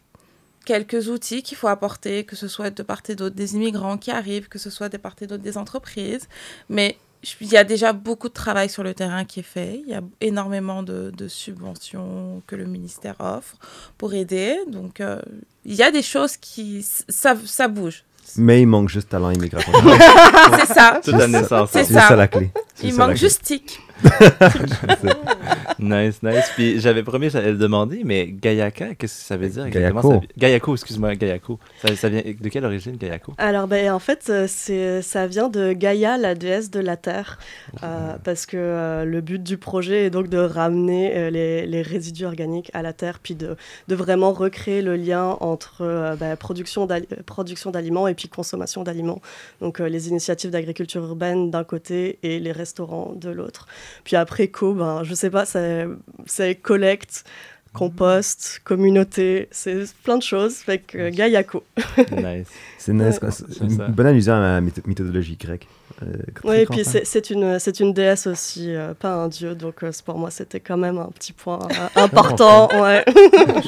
quelques 0.64 1.08
outils 1.08 1.42
qu'il 1.42 1.56
faut 1.58 1.68
apporter, 1.68 2.24
que 2.24 2.34
ce 2.36 2.48
soit 2.48 2.70
de 2.70 2.82
part 2.82 3.02
et 3.08 3.14
d'autre 3.14 3.36
des 3.36 3.54
immigrants 3.54 3.98
qui 3.98 4.10
arrivent, 4.10 4.48
que 4.48 4.58
ce 4.58 4.70
soit 4.70 4.88
de 4.88 4.96
part 4.96 5.14
et 5.20 5.26
d'autre 5.26 5.42
des 5.42 5.58
entreprises. 5.58 6.26
Mais 6.70 6.96
il 7.40 7.48
y 7.48 7.56
a 7.56 7.64
déjà 7.64 7.92
beaucoup 7.92 8.28
de 8.28 8.32
travail 8.32 8.68
sur 8.70 8.82
le 8.82 8.94
terrain 8.94 9.24
qui 9.26 9.40
est 9.40 9.50
fait. 9.56 9.80
Il 9.84 9.90
y 9.90 9.94
a 9.94 10.00
énormément 10.20 10.82
de, 10.82 11.12
de 11.16 11.28
subventions 11.28 12.42
que 12.46 12.56
le 12.56 12.64
ministère 12.66 13.16
offre 13.20 13.56
pour 13.98 14.14
aider. 14.14 14.58
Donc, 14.68 15.00
euh, 15.00 15.20
il 15.64 15.74
y 15.74 15.82
a 15.82 15.90
des 15.90 16.02
choses 16.02 16.36
qui... 16.36 16.82
Ça, 16.82 17.36
ça 17.44 17.68
bouge. 17.68 18.04
Mais 18.36 18.62
il 18.62 18.66
manque 18.66 18.88
juste 18.88 19.08
talent 19.08 19.30
immigration. 19.30 19.72
C'est 20.58 20.74
ça. 20.74 21.00
Naissance. 21.28 21.70
C'est 21.72 21.84
ça. 21.84 22.08
ça 22.08 22.16
la 22.16 22.28
clé. 22.28 22.50
Il 22.82 22.94
manque 22.94 23.16
juste 23.16 23.42
TIC. 23.42 23.80
nice, 25.78 26.22
nice. 26.22 26.50
Puis 26.54 26.80
j'avais 26.80 27.02
promis, 27.02 27.30
j'allais 27.30 27.52
le 27.52 27.58
demander, 27.58 28.02
mais 28.04 28.26
Gayaka, 28.28 28.94
qu'est-ce 28.94 29.18
que 29.18 29.24
ça 29.24 29.36
veut 29.36 29.48
dire 29.48 29.66
exactement? 29.66 30.00
Gayako. 30.00 30.20
Ça- 30.22 30.26
Gayako, 30.38 30.74
excuse-moi, 30.74 31.14
Gayako. 31.14 31.58
Ça, 31.82 31.96
ça 31.96 32.08
vient 32.08 32.22
de 32.22 32.48
quelle 32.48 32.64
origine, 32.64 32.96
Gayako? 32.96 33.34
Alors, 33.38 33.66
ben, 33.68 33.90
en 33.92 33.98
fait, 33.98 34.26
euh, 34.28 34.46
c'est, 34.48 35.02
ça 35.02 35.26
vient 35.26 35.48
de 35.48 35.72
Gaïa, 35.72 36.16
la 36.18 36.34
déesse 36.34 36.70
de 36.70 36.80
la 36.80 36.96
Terre, 36.96 37.38
euh, 37.82 38.14
parce 38.24 38.46
que 38.46 38.56
euh, 38.56 39.04
le 39.04 39.20
but 39.20 39.42
du 39.42 39.56
projet 39.58 40.06
est 40.06 40.10
donc 40.10 40.28
de 40.28 40.38
ramener 40.38 41.16
euh, 41.16 41.30
les, 41.30 41.66
les 41.66 41.82
résidus 41.82 42.24
organiques 42.26 42.70
à 42.74 42.82
la 42.82 42.92
Terre, 42.92 43.18
puis 43.22 43.34
de, 43.34 43.56
de 43.88 43.94
vraiment 43.94 44.32
recréer 44.32 44.82
le 44.82 44.96
lien 44.96 45.36
entre 45.40 45.82
euh, 45.82 46.16
ben, 46.16 46.36
production, 46.36 46.86
production 47.26 47.70
d'aliments 47.70 48.08
et 48.08 48.14
puis 48.14 48.28
consommation 48.28 48.82
d'aliments. 48.82 49.20
Donc, 49.60 49.80
euh, 49.80 49.88
les 49.88 50.08
initiatives 50.08 50.50
d'agriculture 50.50 51.04
urbaine 51.04 51.50
d'un 51.50 51.64
côté 51.64 52.18
et 52.22 52.38
les 52.38 52.52
restaurants 52.52 53.12
de 53.16 53.30
l'autre. 53.30 53.66
Puis 54.04 54.16
après, 54.16 54.48
co, 54.48 54.74
ben, 54.74 55.02
je 55.04 55.14
sais 55.14 55.30
pas, 55.30 55.44
c'est, 55.46 56.54
collecte. 56.62 57.24
Compost, 57.72 58.62
communauté, 58.64 59.48
c'est 59.50 59.84
plein 60.02 60.16
de 60.16 60.22
choses. 60.22 60.54
Fait 60.54 60.78
que 60.78 60.96
euh, 60.96 61.10
Gaiaco. 61.10 61.62
Nice. 62.10 62.48
C'est 62.78 62.94
nice, 62.94 63.18
Ouais. 63.20 63.28
une 63.68 63.76
bonne 63.92 64.06
allusion 64.06 64.32
à 64.32 64.40
la 64.40 64.60
mythologie 64.62 65.36
grecque. 65.36 65.68
Euh, 66.02 66.06
Oui, 66.44 66.56
et 66.60 66.66
puis 66.66 66.84
c'est 66.86 67.04
c'est 67.04 67.28
une, 67.28 67.58
c'est 67.58 67.78
une 67.80 67.92
déesse 67.92 68.26
aussi, 68.26 68.74
euh, 68.74 68.94
pas 68.94 69.12
un 69.12 69.28
dieu, 69.28 69.54
donc 69.54 69.82
euh, 69.82 69.90
pour 70.06 70.16
moi 70.18 70.30
c'était 70.30 70.60
quand 70.60 70.78
même 70.78 70.96
un 70.96 71.10
petit 71.10 71.34
point 71.34 71.58
euh, 71.70 71.88
important. 72.02 72.68
ouais. 72.80 73.04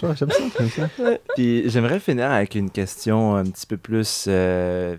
J'aime 0.00 0.16
ça, 0.16 0.26
j'aime 0.58 0.70
ça. 0.70 0.88
Puis 1.36 1.68
j'aimerais 1.68 2.00
finir 2.00 2.30
avec 2.30 2.54
une 2.54 2.70
question 2.70 3.36
un 3.36 3.44
petit 3.44 3.66
peu 3.66 3.76
plus 3.76 4.24
euh, 4.28 4.96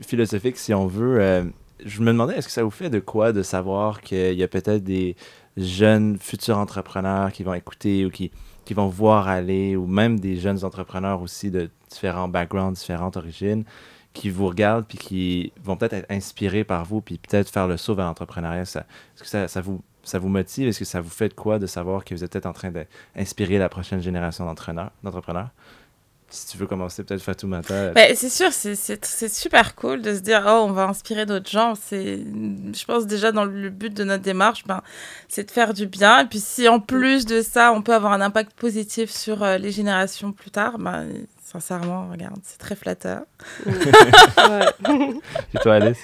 philosophique, 0.00 0.56
si 0.56 0.74
on 0.74 0.88
veut. 0.88 1.44
Je 1.84 2.00
me 2.00 2.08
demandais, 2.08 2.36
est-ce 2.36 2.46
que 2.46 2.52
ça 2.52 2.64
vous 2.64 2.70
fait 2.70 2.90
de 2.90 3.00
quoi 3.00 3.32
de 3.32 3.42
savoir 3.42 4.00
qu'il 4.00 4.34
y 4.34 4.42
a 4.42 4.48
peut-être 4.48 4.84
des 4.84 5.16
jeunes 5.56 6.18
futurs 6.18 6.58
entrepreneurs 6.58 7.32
qui 7.32 7.42
vont 7.42 7.54
écouter 7.54 8.04
ou 8.04 8.10
qui, 8.10 8.30
vont 8.72 8.86
voir 8.86 9.26
aller, 9.26 9.74
ou 9.74 9.86
même 9.86 10.20
des 10.20 10.36
jeunes 10.36 10.64
entrepreneurs 10.64 11.22
aussi 11.22 11.50
de 11.50 11.68
différents 11.90 12.28
backgrounds, 12.28 12.78
différentes 12.78 13.16
origines, 13.16 13.64
qui 14.12 14.30
vous 14.30 14.46
regardent 14.46 14.86
puis 14.86 14.96
qui 14.96 15.52
vont 15.60 15.76
peut-être 15.76 15.94
être 15.94 16.10
inspirés 16.10 16.62
par 16.62 16.84
vous 16.84 17.00
puis 17.00 17.18
peut-être 17.18 17.50
faire 17.50 17.66
le 17.66 17.76
saut 17.76 17.96
vers 17.96 18.06
l'entrepreneuriat? 18.06 18.62
Est-ce 18.62 18.78
que 19.18 19.26
ça, 19.26 19.48
ça 19.48 19.60
vous, 19.60 19.82
ça 20.04 20.20
vous 20.20 20.28
motive? 20.28 20.68
Est-ce 20.68 20.78
que 20.78 20.84
ça 20.84 21.00
vous 21.00 21.10
fait 21.10 21.30
de 21.30 21.34
quoi 21.34 21.58
de 21.58 21.66
savoir 21.66 22.04
que 22.04 22.14
vous 22.14 22.22
êtes 22.22 22.30
peut-être 22.30 22.46
en 22.46 22.52
train 22.52 22.70
d'inspirer 22.70 23.58
la 23.58 23.68
prochaine 23.68 24.00
génération 24.00 24.46
d'entrepreneurs? 24.46 25.50
Si 26.32 26.46
tu 26.46 26.58
veux 26.58 26.66
commencer, 26.66 27.02
peut-être 27.02 27.22
Fatoumata. 27.22 27.90
Ben, 27.90 28.14
c'est 28.14 28.28
sûr, 28.30 28.52
c'est- 28.52 29.28
super 29.28 29.74
cool 29.74 30.00
de 30.00 30.14
se 30.14 30.20
dire, 30.20 30.44
oh, 30.46 30.64
on 30.68 30.72
va 30.72 30.84
inspirer 30.84 31.26
d'autres 31.26 31.50
gens. 31.50 31.74
C'est, 31.74 32.18
je 32.18 32.84
pense 32.84 33.06
déjà 33.06 33.32
dans 33.32 33.44
le 33.44 33.68
but 33.68 33.92
de 33.92 34.04
notre 34.04 34.22
démarche, 34.22 34.64
ben, 34.64 34.80
c'est 35.28 35.44
de 35.44 35.50
faire 35.50 35.74
du 35.74 35.86
bien. 35.86 36.20
Et 36.20 36.26
puis 36.26 36.38
si 36.40 36.68
en 36.68 36.78
plus 36.78 37.26
de 37.26 37.42
ça, 37.42 37.72
on 37.72 37.82
peut 37.82 37.94
avoir 37.94 38.12
un 38.12 38.20
impact 38.20 38.52
positif 38.52 39.10
sur 39.10 39.42
euh, 39.42 39.58
les 39.58 39.72
générations 39.72 40.30
plus 40.32 40.50
tard, 40.52 40.78
ben, 40.78 41.08
sincèrement, 41.44 42.08
regarde, 42.10 42.38
c'est 42.44 42.58
très 42.58 42.76
flatteur. 42.76 43.22
Et 43.66 45.58
toi, 45.60 45.74
Alice? 45.74 45.98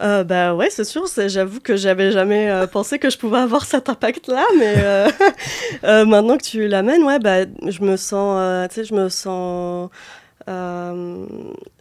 Euh, 0.00 0.24
bah 0.24 0.54
ouais, 0.54 0.70
c'est 0.70 0.84
sûr. 0.84 1.04
J'avoue 1.26 1.60
que 1.60 1.76
j'avais 1.76 2.10
jamais 2.10 2.50
euh, 2.50 2.66
pensé 2.66 2.98
que 2.98 3.10
je 3.10 3.18
pouvais 3.18 3.38
avoir 3.38 3.64
cet 3.64 3.88
impact-là, 3.88 4.44
mais 4.58 4.74
euh, 4.78 5.08
euh, 5.84 6.04
maintenant 6.06 6.38
que 6.38 6.42
tu 6.42 6.66
l'amènes, 6.68 7.02
ouais, 7.02 7.18
bah 7.18 7.44
je 7.66 7.82
me 7.82 7.96
sens, 7.96 8.68
tu 8.70 8.74
sais, 8.76 8.84
je 8.84 8.94
me 8.94 9.08
sens 9.08 9.90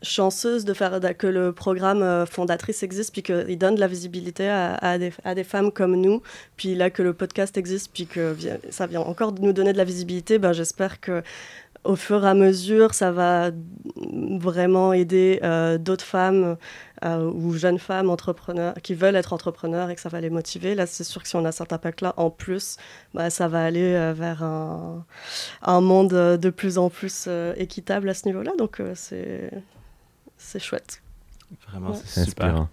chanceuse 0.03 0.63
de 0.63 0.73
faire 0.75 0.99
que 1.17 1.25
le 1.25 1.51
programme 1.53 2.25
fondatrice 2.27 2.83
existe, 2.83 3.13
puis 3.13 3.23
qu'il 3.23 3.57
donne 3.57 3.73
de 3.73 3.79
la 3.79 3.87
visibilité 3.87 4.47
à, 4.47 4.97
des, 4.99 5.11
à 5.23 5.33
des 5.33 5.43
femmes 5.43 5.71
comme 5.71 5.95
nous, 5.95 6.21
puis 6.55 6.75
là 6.75 6.91
que 6.91 7.01
le 7.01 7.13
podcast 7.13 7.57
existe, 7.57 7.89
puis 7.91 8.05
que 8.05 8.35
ça 8.69 8.85
vient 8.85 9.01
encore 9.01 9.31
de 9.31 9.41
nous 9.41 9.53
donner 9.53 9.73
de 9.73 9.77
la 9.79 9.85
visibilité. 9.85 10.37
Ben 10.37 10.53
j'espère 10.53 10.99
que 11.01 11.23
au 11.83 11.95
fur 11.95 12.23
et 12.23 12.27
à 12.27 12.35
mesure, 12.35 12.93
ça 12.93 13.11
va 13.11 13.49
vraiment 13.95 14.93
aider 14.93 15.39
d'autres 15.79 16.05
femmes 16.05 16.55
euh, 17.03 17.29
ou 17.31 17.53
jeunes 17.53 17.79
femmes 17.79 18.09
entrepreneurs 18.09 18.73
qui 18.83 18.93
veulent 18.93 19.15
être 19.15 19.33
entrepreneurs 19.33 19.89
et 19.89 19.95
que 19.95 20.01
ça 20.01 20.09
va 20.09 20.19
les 20.21 20.29
motiver. 20.29 20.75
Là, 20.75 20.85
c'est 20.85 21.03
sûr 21.03 21.21
que 21.23 21.27
si 21.29 21.35
on 21.35 21.45
a 21.45 21.51
cet 21.51 21.71
impact-là 21.73 22.13
en 22.17 22.29
plus, 22.29 22.77
bah, 23.13 23.29
ça 23.29 23.47
va 23.47 23.63
aller 23.63 23.93
euh, 23.93 24.13
vers 24.13 24.43
un, 24.43 25.05
un 25.61 25.81
monde 25.81 26.13
euh, 26.13 26.37
de 26.37 26.49
plus 26.49 26.77
en 26.77 26.89
plus 26.89 27.25
euh, 27.27 27.53
équitable 27.57 28.09
à 28.09 28.13
ce 28.13 28.25
niveau-là. 28.27 28.51
Donc, 28.57 28.79
euh, 28.79 28.93
c'est 28.95 29.51
c'est 30.37 30.59
chouette. 30.59 31.01
Vraiment, 31.69 31.91
Ouais. 31.91 31.97
C'est 32.05 32.25
super. 32.25 32.45
inspirant. 32.47 32.69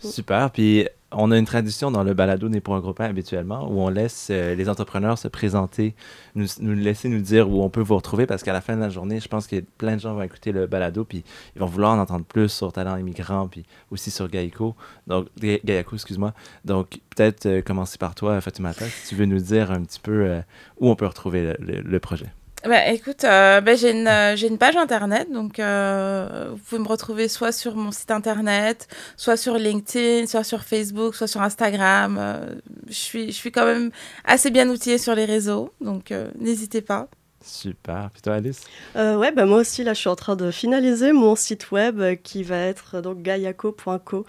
Super. 0.00 0.50
Puis, 0.50 0.88
on 1.12 1.30
a 1.30 1.38
une 1.38 1.44
tradition 1.44 1.90
dans 1.90 2.02
le 2.02 2.14
balado 2.14 2.48
Né 2.48 2.60
pour 2.60 2.74
un 2.74 2.80
groupin 2.80 3.04
habituellement 3.04 3.70
où 3.70 3.80
on 3.80 3.88
laisse 3.88 4.28
euh, 4.30 4.54
les 4.54 4.68
entrepreneurs 4.68 5.18
se 5.18 5.28
présenter, 5.28 5.94
nous, 6.34 6.46
laisser 6.60 7.08
nous 7.08 7.20
dire 7.20 7.48
où 7.48 7.62
on 7.62 7.70
peut 7.70 7.80
vous 7.80 7.96
retrouver 7.96 8.26
parce 8.26 8.42
qu'à 8.42 8.52
la 8.52 8.60
fin 8.60 8.74
de 8.76 8.80
la 8.80 8.90
journée, 8.90 9.20
je 9.20 9.28
pense 9.28 9.46
que 9.46 9.60
plein 9.78 9.94
de 9.96 10.00
gens 10.00 10.14
vont 10.14 10.22
écouter 10.22 10.52
le 10.52 10.66
balado 10.66 11.04
puis 11.04 11.22
ils 11.54 11.60
vont 11.60 11.66
vouloir 11.66 11.92
en 11.92 11.98
entendre 11.98 12.24
plus 12.24 12.48
sur 12.48 12.72
Talent 12.72 12.96
Immigrant 12.96 13.46
puis 13.48 13.64
aussi 13.90 14.10
sur 14.10 14.28
Gaïko. 14.28 14.74
Donc, 15.06 15.28
Ga- 15.38 15.60
Gaïako, 15.64 15.94
excuse-moi. 15.94 16.34
Donc, 16.64 17.00
peut-être 17.14 17.46
euh, 17.46 17.62
commencer 17.62 17.98
par 17.98 18.14
toi, 18.14 18.40
Fatoumata, 18.40 18.86
si 18.86 19.08
tu 19.08 19.14
veux 19.14 19.26
nous 19.26 19.40
dire 19.40 19.70
un 19.70 19.82
petit 19.82 20.00
peu 20.00 20.26
euh, 20.26 20.40
où 20.78 20.90
on 20.90 20.96
peut 20.96 21.06
retrouver 21.06 21.54
le 21.60 22.00
projet. 22.00 22.26
Ben, 22.64 22.92
écoute, 22.92 23.22
euh, 23.22 23.60
ben, 23.60 23.76
j'ai 23.76 23.92
une, 23.92 24.08
euh, 24.08 24.34
j'ai 24.34 24.48
une 24.48 24.58
page 24.58 24.76
internet, 24.76 25.30
donc 25.30 25.60
euh, 25.60 26.48
vous 26.50 26.56
pouvez 26.58 26.80
me 26.80 26.88
retrouver 26.88 27.28
soit 27.28 27.52
sur 27.52 27.76
mon 27.76 27.92
site 27.92 28.10
internet, 28.10 28.88
soit 29.16 29.36
sur 29.36 29.54
LinkedIn, 29.56 30.26
soit 30.26 30.42
sur 30.42 30.64
Facebook, 30.64 31.14
soit 31.14 31.28
sur 31.28 31.42
Instagram. 31.42 32.16
euh, 32.18 32.54
je, 32.88 32.94
suis, 32.94 33.26
je 33.26 33.36
suis 33.36 33.52
quand 33.52 33.66
même 33.66 33.90
assez 34.24 34.50
bien 34.50 34.68
outillée 34.68 34.98
sur 34.98 35.14
les 35.14 35.26
réseaux, 35.26 35.74
donc 35.80 36.10
euh, 36.10 36.30
n'hésitez 36.38 36.80
pas. 36.82 37.08
Super. 37.44 38.10
Puis 38.12 38.22
toi, 38.22 38.34
Alice? 38.34 38.62
Euh, 38.96 39.16
ouais, 39.16 39.30
bah 39.30 39.44
moi 39.46 39.58
aussi, 39.58 39.84
là, 39.84 39.94
je 39.94 40.00
suis 40.00 40.08
en 40.08 40.16
train 40.16 40.34
de 40.34 40.50
finaliser 40.50 41.12
mon 41.12 41.36
site 41.36 41.70
web 41.70 42.00
euh, 42.00 42.16
qui 42.16 42.42
va 42.42 42.56
être 42.58 43.00
donc 43.00 43.22
gaiaco.co. 43.22 44.26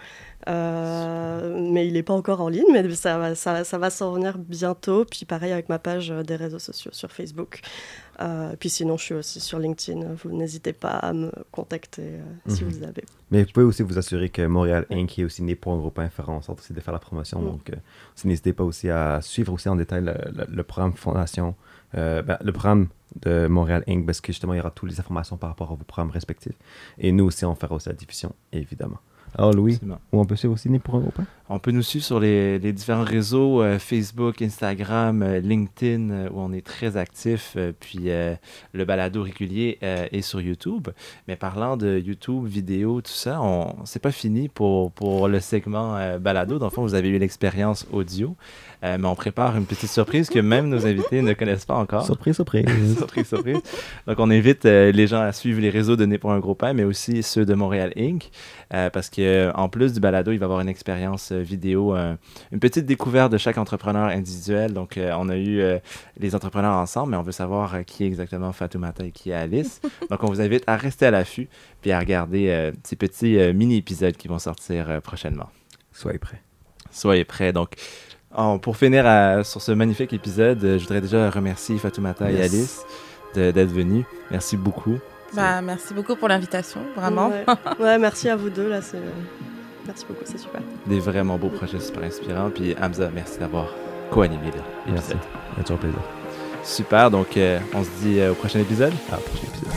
Euh, 0.47 1.59
mais 1.71 1.87
il 1.87 1.93
n'est 1.93 2.03
pas 2.03 2.13
encore 2.13 2.41
en 2.41 2.49
ligne, 2.49 2.65
mais 2.71 2.89
ça 2.95 3.17
va, 3.17 3.35
ça, 3.35 3.63
ça 3.63 3.77
va 3.77 3.89
s'en 3.89 4.13
venir 4.13 4.37
bientôt. 4.37 5.05
Puis 5.05 5.25
pareil 5.25 5.51
avec 5.51 5.69
ma 5.69 5.79
page 5.79 6.11
euh, 6.11 6.23
des 6.23 6.35
réseaux 6.35 6.59
sociaux 6.59 6.91
sur 6.93 7.11
Facebook. 7.11 7.59
Euh, 8.21 8.55
puis 8.59 8.69
sinon, 8.69 8.97
je 8.97 9.03
suis 9.03 9.13
aussi 9.13 9.39
sur 9.39 9.59
LinkedIn. 9.59 10.13
Vous 10.23 10.31
n'hésitez 10.31 10.73
pas 10.73 10.89
à 10.91 11.13
me 11.13 11.31
contacter 11.51 12.01
euh, 12.03 12.21
si 12.47 12.63
Mhm. 12.63 12.69
vous 12.71 12.83
avez. 12.83 13.03
Mais 13.31 13.43
vous 13.43 13.51
pouvez 13.51 13.65
aussi 13.65 13.83
vous 13.83 13.97
assurer 13.97 14.29
que 14.29 14.45
Montréal 14.45 14.85
Inc. 14.89 15.19
est 15.19 15.23
aussi 15.25 15.43
né 15.43 15.55
pour 15.55 15.73
un 15.73 15.77
groupe 15.77 15.99
en 16.27 16.41
sorte 16.41 16.59
aussi 16.59 16.73
de 16.73 16.79
faire 16.79 16.93
la 16.93 16.99
promotion. 16.99 17.41
Mm. 17.41 17.45
Donc, 17.45 17.69
euh, 17.69 17.75
n'hésitez 18.25 18.53
pas 18.53 18.63
aussi 18.63 18.89
à 18.89 19.19
suivre 19.21 19.53
aussi 19.53 19.69
en 19.69 19.75
détail 19.75 20.03
le, 20.03 20.13
le- 20.33 20.47
le 20.49 20.63
programme 20.63 20.93
Fondation, 20.93 21.55
ben, 21.93 22.37
le 22.41 22.51
programme 22.51 22.87
de 23.21 23.47
Montréal 23.47 23.83
Inc. 23.87 24.05
parce 24.05 24.21
que 24.21 24.31
justement, 24.31 24.53
il 24.53 24.57
y 24.57 24.59
aura 24.59 24.71
toutes 24.71 24.89
les 24.89 24.99
informations 24.99 25.37
par 25.37 25.49
rapport 25.49 25.71
à 25.71 25.75
vos 25.75 25.83
programmes 25.83 26.11
respectifs. 26.11 26.55
Et 26.97 27.11
nous 27.11 27.25
aussi, 27.25 27.43
on 27.45 27.55
fera 27.55 27.75
aussi 27.75 27.89
la 27.89 27.95
diffusion, 27.95 28.33
évidemment. 28.53 28.97
Alors, 29.37 29.53
Louis, 29.53 29.79
où 30.11 30.19
on 30.19 30.25
peut 30.25 30.35
suivre 30.35 30.55
aussi 30.55 30.67
pour 30.79 30.95
un 30.95 31.03
On 31.47 31.59
peut 31.59 31.69
nous 31.69 31.83
suivre 31.83 32.03
sur 32.03 32.19
les, 32.19 32.57
les 32.57 32.73
différents 32.73 33.03
réseaux, 33.03 33.61
euh, 33.61 33.77
Facebook, 33.77 34.41
Instagram, 34.41 35.21
euh, 35.21 35.39
LinkedIn, 35.39 36.09
euh, 36.09 36.29
où 36.31 36.39
on 36.39 36.51
est 36.53 36.65
très 36.65 36.97
actif, 36.97 37.55
puis 37.79 38.09
le 38.73 38.85
balado 38.85 39.21
régulier 39.21 39.77
est 39.81 40.21
sur 40.21 40.41
YouTube. 40.41 40.87
Mais 41.27 41.35
parlant 41.35 41.77
de 41.77 41.99
YouTube, 41.99 42.47
vidéo, 42.47 43.01
tout 43.01 43.11
ça, 43.11 43.39
on 43.41 43.75
c'est 43.85 44.01
pas 44.01 44.11
fini 44.11 44.49
pour, 44.49 44.91
pour 44.91 45.27
le 45.27 45.39
segment 45.39 46.17
balado. 46.19 46.57
Dans 46.57 46.65
le 46.65 46.71
fond, 46.71 46.81
vous 46.81 46.95
avez 46.95 47.09
eu 47.09 47.19
l'expérience 47.19 47.85
audio, 47.91 48.35
mais 48.81 49.05
on 49.05 49.15
prépare 49.15 49.55
une 49.57 49.65
petite 49.65 49.89
surprise 49.89 50.29
que 50.29 50.39
même 50.39 50.69
nos 50.69 50.85
invités 50.85 51.21
ne 51.21 51.33
connaissent 51.33 51.65
pas 51.65 51.75
encore. 51.75 52.05
Surprise, 52.05 52.35
surprise. 52.35 52.65
surprise, 52.97 53.27
surprise. 53.27 53.59
Donc, 54.07 54.19
on 54.19 54.29
invite 54.31 54.63
les 54.63 55.07
gens 55.07 55.21
à 55.21 55.31
suivre 55.31 55.61
les 55.61 55.69
réseaux 55.69 55.95
de 55.95 56.05
Né 56.05 56.17
pour 56.17 56.31
un 56.31 56.39
gros 56.39 56.55
pain, 56.55 56.73
mais 56.73 56.83
aussi 56.83 57.21
ceux 57.23 57.45
de 57.45 57.53
Montréal 57.53 57.93
Inc. 57.97 58.29
parce 58.69 59.09
que 59.09 59.26
euh, 59.27 59.51
en 59.53 59.69
plus 59.69 59.93
du 59.93 59.99
balado, 59.99 60.31
il 60.31 60.37
va 60.39 60.43
y 60.43 60.45
avoir 60.45 60.61
une 60.61 60.69
expérience 60.69 61.31
euh, 61.31 61.39
vidéo, 61.41 61.95
euh, 61.95 62.15
une 62.51 62.59
petite 62.59 62.85
découverte 62.85 63.31
de 63.31 63.37
chaque 63.37 63.57
entrepreneur 63.57 64.05
individuel. 64.09 64.73
Donc, 64.73 64.97
euh, 64.97 65.11
on 65.17 65.29
a 65.29 65.35
eu 65.37 65.59
euh, 65.59 65.77
les 66.19 66.33
entrepreneurs 66.35 66.73
ensemble, 66.75 67.11
mais 67.11 67.17
on 67.17 67.21
veut 67.21 67.31
savoir 67.31 67.75
euh, 67.75 67.81
qui 67.83 68.03
est 68.03 68.07
exactement 68.07 68.51
Fatoumata 68.53 69.03
et 69.05 69.11
qui 69.11 69.29
est 69.31 69.33
Alice. 69.35 69.81
Donc, 70.09 70.23
on 70.23 70.27
vous 70.27 70.41
invite 70.41 70.63
à 70.67 70.75
rester 70.77 71.05
à 71.05 71.11
l'affût 71.11 71.47
puis 71.81 71.91
à 71.91 71.99
regarder 71.99 72.49
euh, 72.49 72.71
ces 72.83 72.95
petits 72.95 73.37
euh, 73.37 73.53
mini-épisodes 73.53 74.15
qui 74.17 74.27
vont 74.27 74.39
sortir 74.39 74.89
euh, 74.89 74.99
prochainement. 75.01 75.49
Soyez 75.91 76.17
prêts. 76.19 76.41
Soyez 76.91 77.25
prêts. 77.25 77.53
Donc, 77.53 77.73
pour 78.61 78.77
finir 78.77 79.05
à- 79.05 79.43
sur 79.43 79.61
ce 79.61 79.71
magnifique 79.71 80.13
épisode, 80.13 80.63
euh, 80.63 80.77
je 80.77 80.83
voudrais 80.83 81.01
déjà 81.01 81.29
remercier 81.29 81.77
Fatoumata 81.77 82.31
et. 82.31 82.41
Alice 82.41 82.81
de- 83.35 83.51
d'être 83.51 83.71
venus. 83.71 84.05
Merci 84.31 84.57
beaucoup. 84.57 84.97
Bah, 85.33 85.61
merci 85.61 85.93
beaucoup 85.93 86.15
pour 86.15 86.27
l'invitation, 86.27 86.81
vraiment. 86.95 87.29
Ouais. 87.29 87.45
Ouais, 87.79 87.97
merci 87.97 88.29
à 88.29 88.35
vous 88.35 88.49
deux. 88.49 88.69
Là, 88.69 88.81
c'est... 88.81 89.01
Merci 89.85 90.05
beaucoup, 90.07 90.23
c'est 90.25 90.37
super. 90.37 90.61
Des 90.85 90.99
vraiment 90.99 91.37
beaux 91.37 91.49
projets 91.49 91.79
super 91.79 92.03
inspirants. 92.03 92.49
Puis 92.49 92.75
Hamza, 92.81 93.09
merci 93.13 93.39
d'avoir 93.39 93.67
co-animé 94.11 94.51
Merci. 94.87 95.13
l'épisode. 95.13 95.17
Ça 95.57 95.63
toujours 95.63 95.79
plaisir. 95.79 95.99
Super. 96.63 97.11
Donc, 97.11 97.37
euh, 97.37 97.59
on 97.73 97.83
se 97.83 97.89
dit 98.01 98.19
euh, 98.19 98.31
au 98.31 98.35
prochain 98.35 98.59
épisode. 98.59 98.93
À 99.11 99.17
prochaine 99.17 99.47
épisode. 99.47 99.73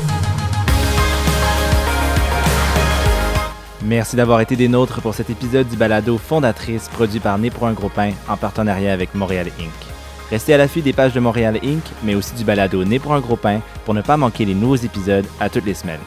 Merci 3.83 4.15
d'avoir 4.17 4.41
été 4.41 4.57
des 4.57 4.69
nôtres 4.69 5.01
pour 5.01 5.15
cet 5.15 5.31
épisode 5.31 5.69
du 5.69 5.77
balado 5.77 6.19
Fondatrice 6.19 6.89
produit 6.89 7.19
par 7.21 7.39
Né 7.39 7.51
pour 7.51 7.67
un 7.67 7.73
gros 7.73 7.89
pain 7.89 8.13
en 8.29 8.37
partenariat 8.37 8.93
avec 8.93 9.15
Montréal 9.15 9.47
Inc. 9.59 9.90
Restez 10.31 10.55
à 10.55 10.59
l'affût 10.59 10.81
des 10.81 10.93
pages 10.93 11.13
de 11.13 11.21
Montréal 11.21 11.59
Inc., 11.65 11.83
mais 12.05 12.15
aussi 12.15 12.35
du 12.35 12.45
balado 12.45 12.85
Né 12.85 13.01
pour 13.01 13.15
un 13.15 13.21
gros 13.21 13.37
pain 13.37 13.61
pour 13.85 13.95
ne 13.95 14.03
pas 14.03 14.17
manquer 14.17 14.45
les 14.45 14.55
nouveaux 14.55 14.77
épisodes 14.77 15.27
à 15.41 15.49
toutes 15.49 15.67
les 15.67 15.75
semaines. 15.75 16.01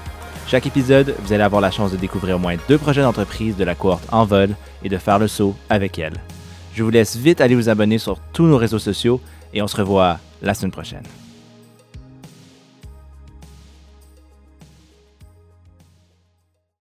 Chaque 0.47 0.65
épisode, 0.65 1.15
vous 1.19 1.33
allez 1.33 1.43
avoir 1.43 1.61
la 1.61 1.71
chance 1.71 1.91
de 1.91 1.97
découvrir 1.97 2.37
au 2.37 2.39
moins 2.39 2.55
deux 2.69 2.77
projets 2.77 3.01
d'entreprise 3.01 3.57
de 3.57 3.63
la 3.63 3.75
cohorte 3.75 4.07
en 4.11 4.25
vol 4.25 4.55
et 4.83 4.89
de 4.89 4.97
faire 4.97 5.19
le 5.19 5.27
saut 5.27 5.55
avec 5.69 5.99
elle. 5.99 6.13
Je 6.73 6.83
vous 6.83 6.89
laisse 6.89 7.17
vite 7.17 7.41
aller 7.41 7.55
vous 7.55 7.69
abonner 7.69 7.97
sur 7.97 8.17
tous 8.31 8.45
nos 8.45 8.57
réseaux 8.57 8.79
sociaux 8.79 9.19
et 9.53 9.61
on 9.61 9.67
se 9.67 9.75
revoit 9.75 10.19
la 10.41 10.53
semaine 10.53 10.71
prochaine. 10.71 11.03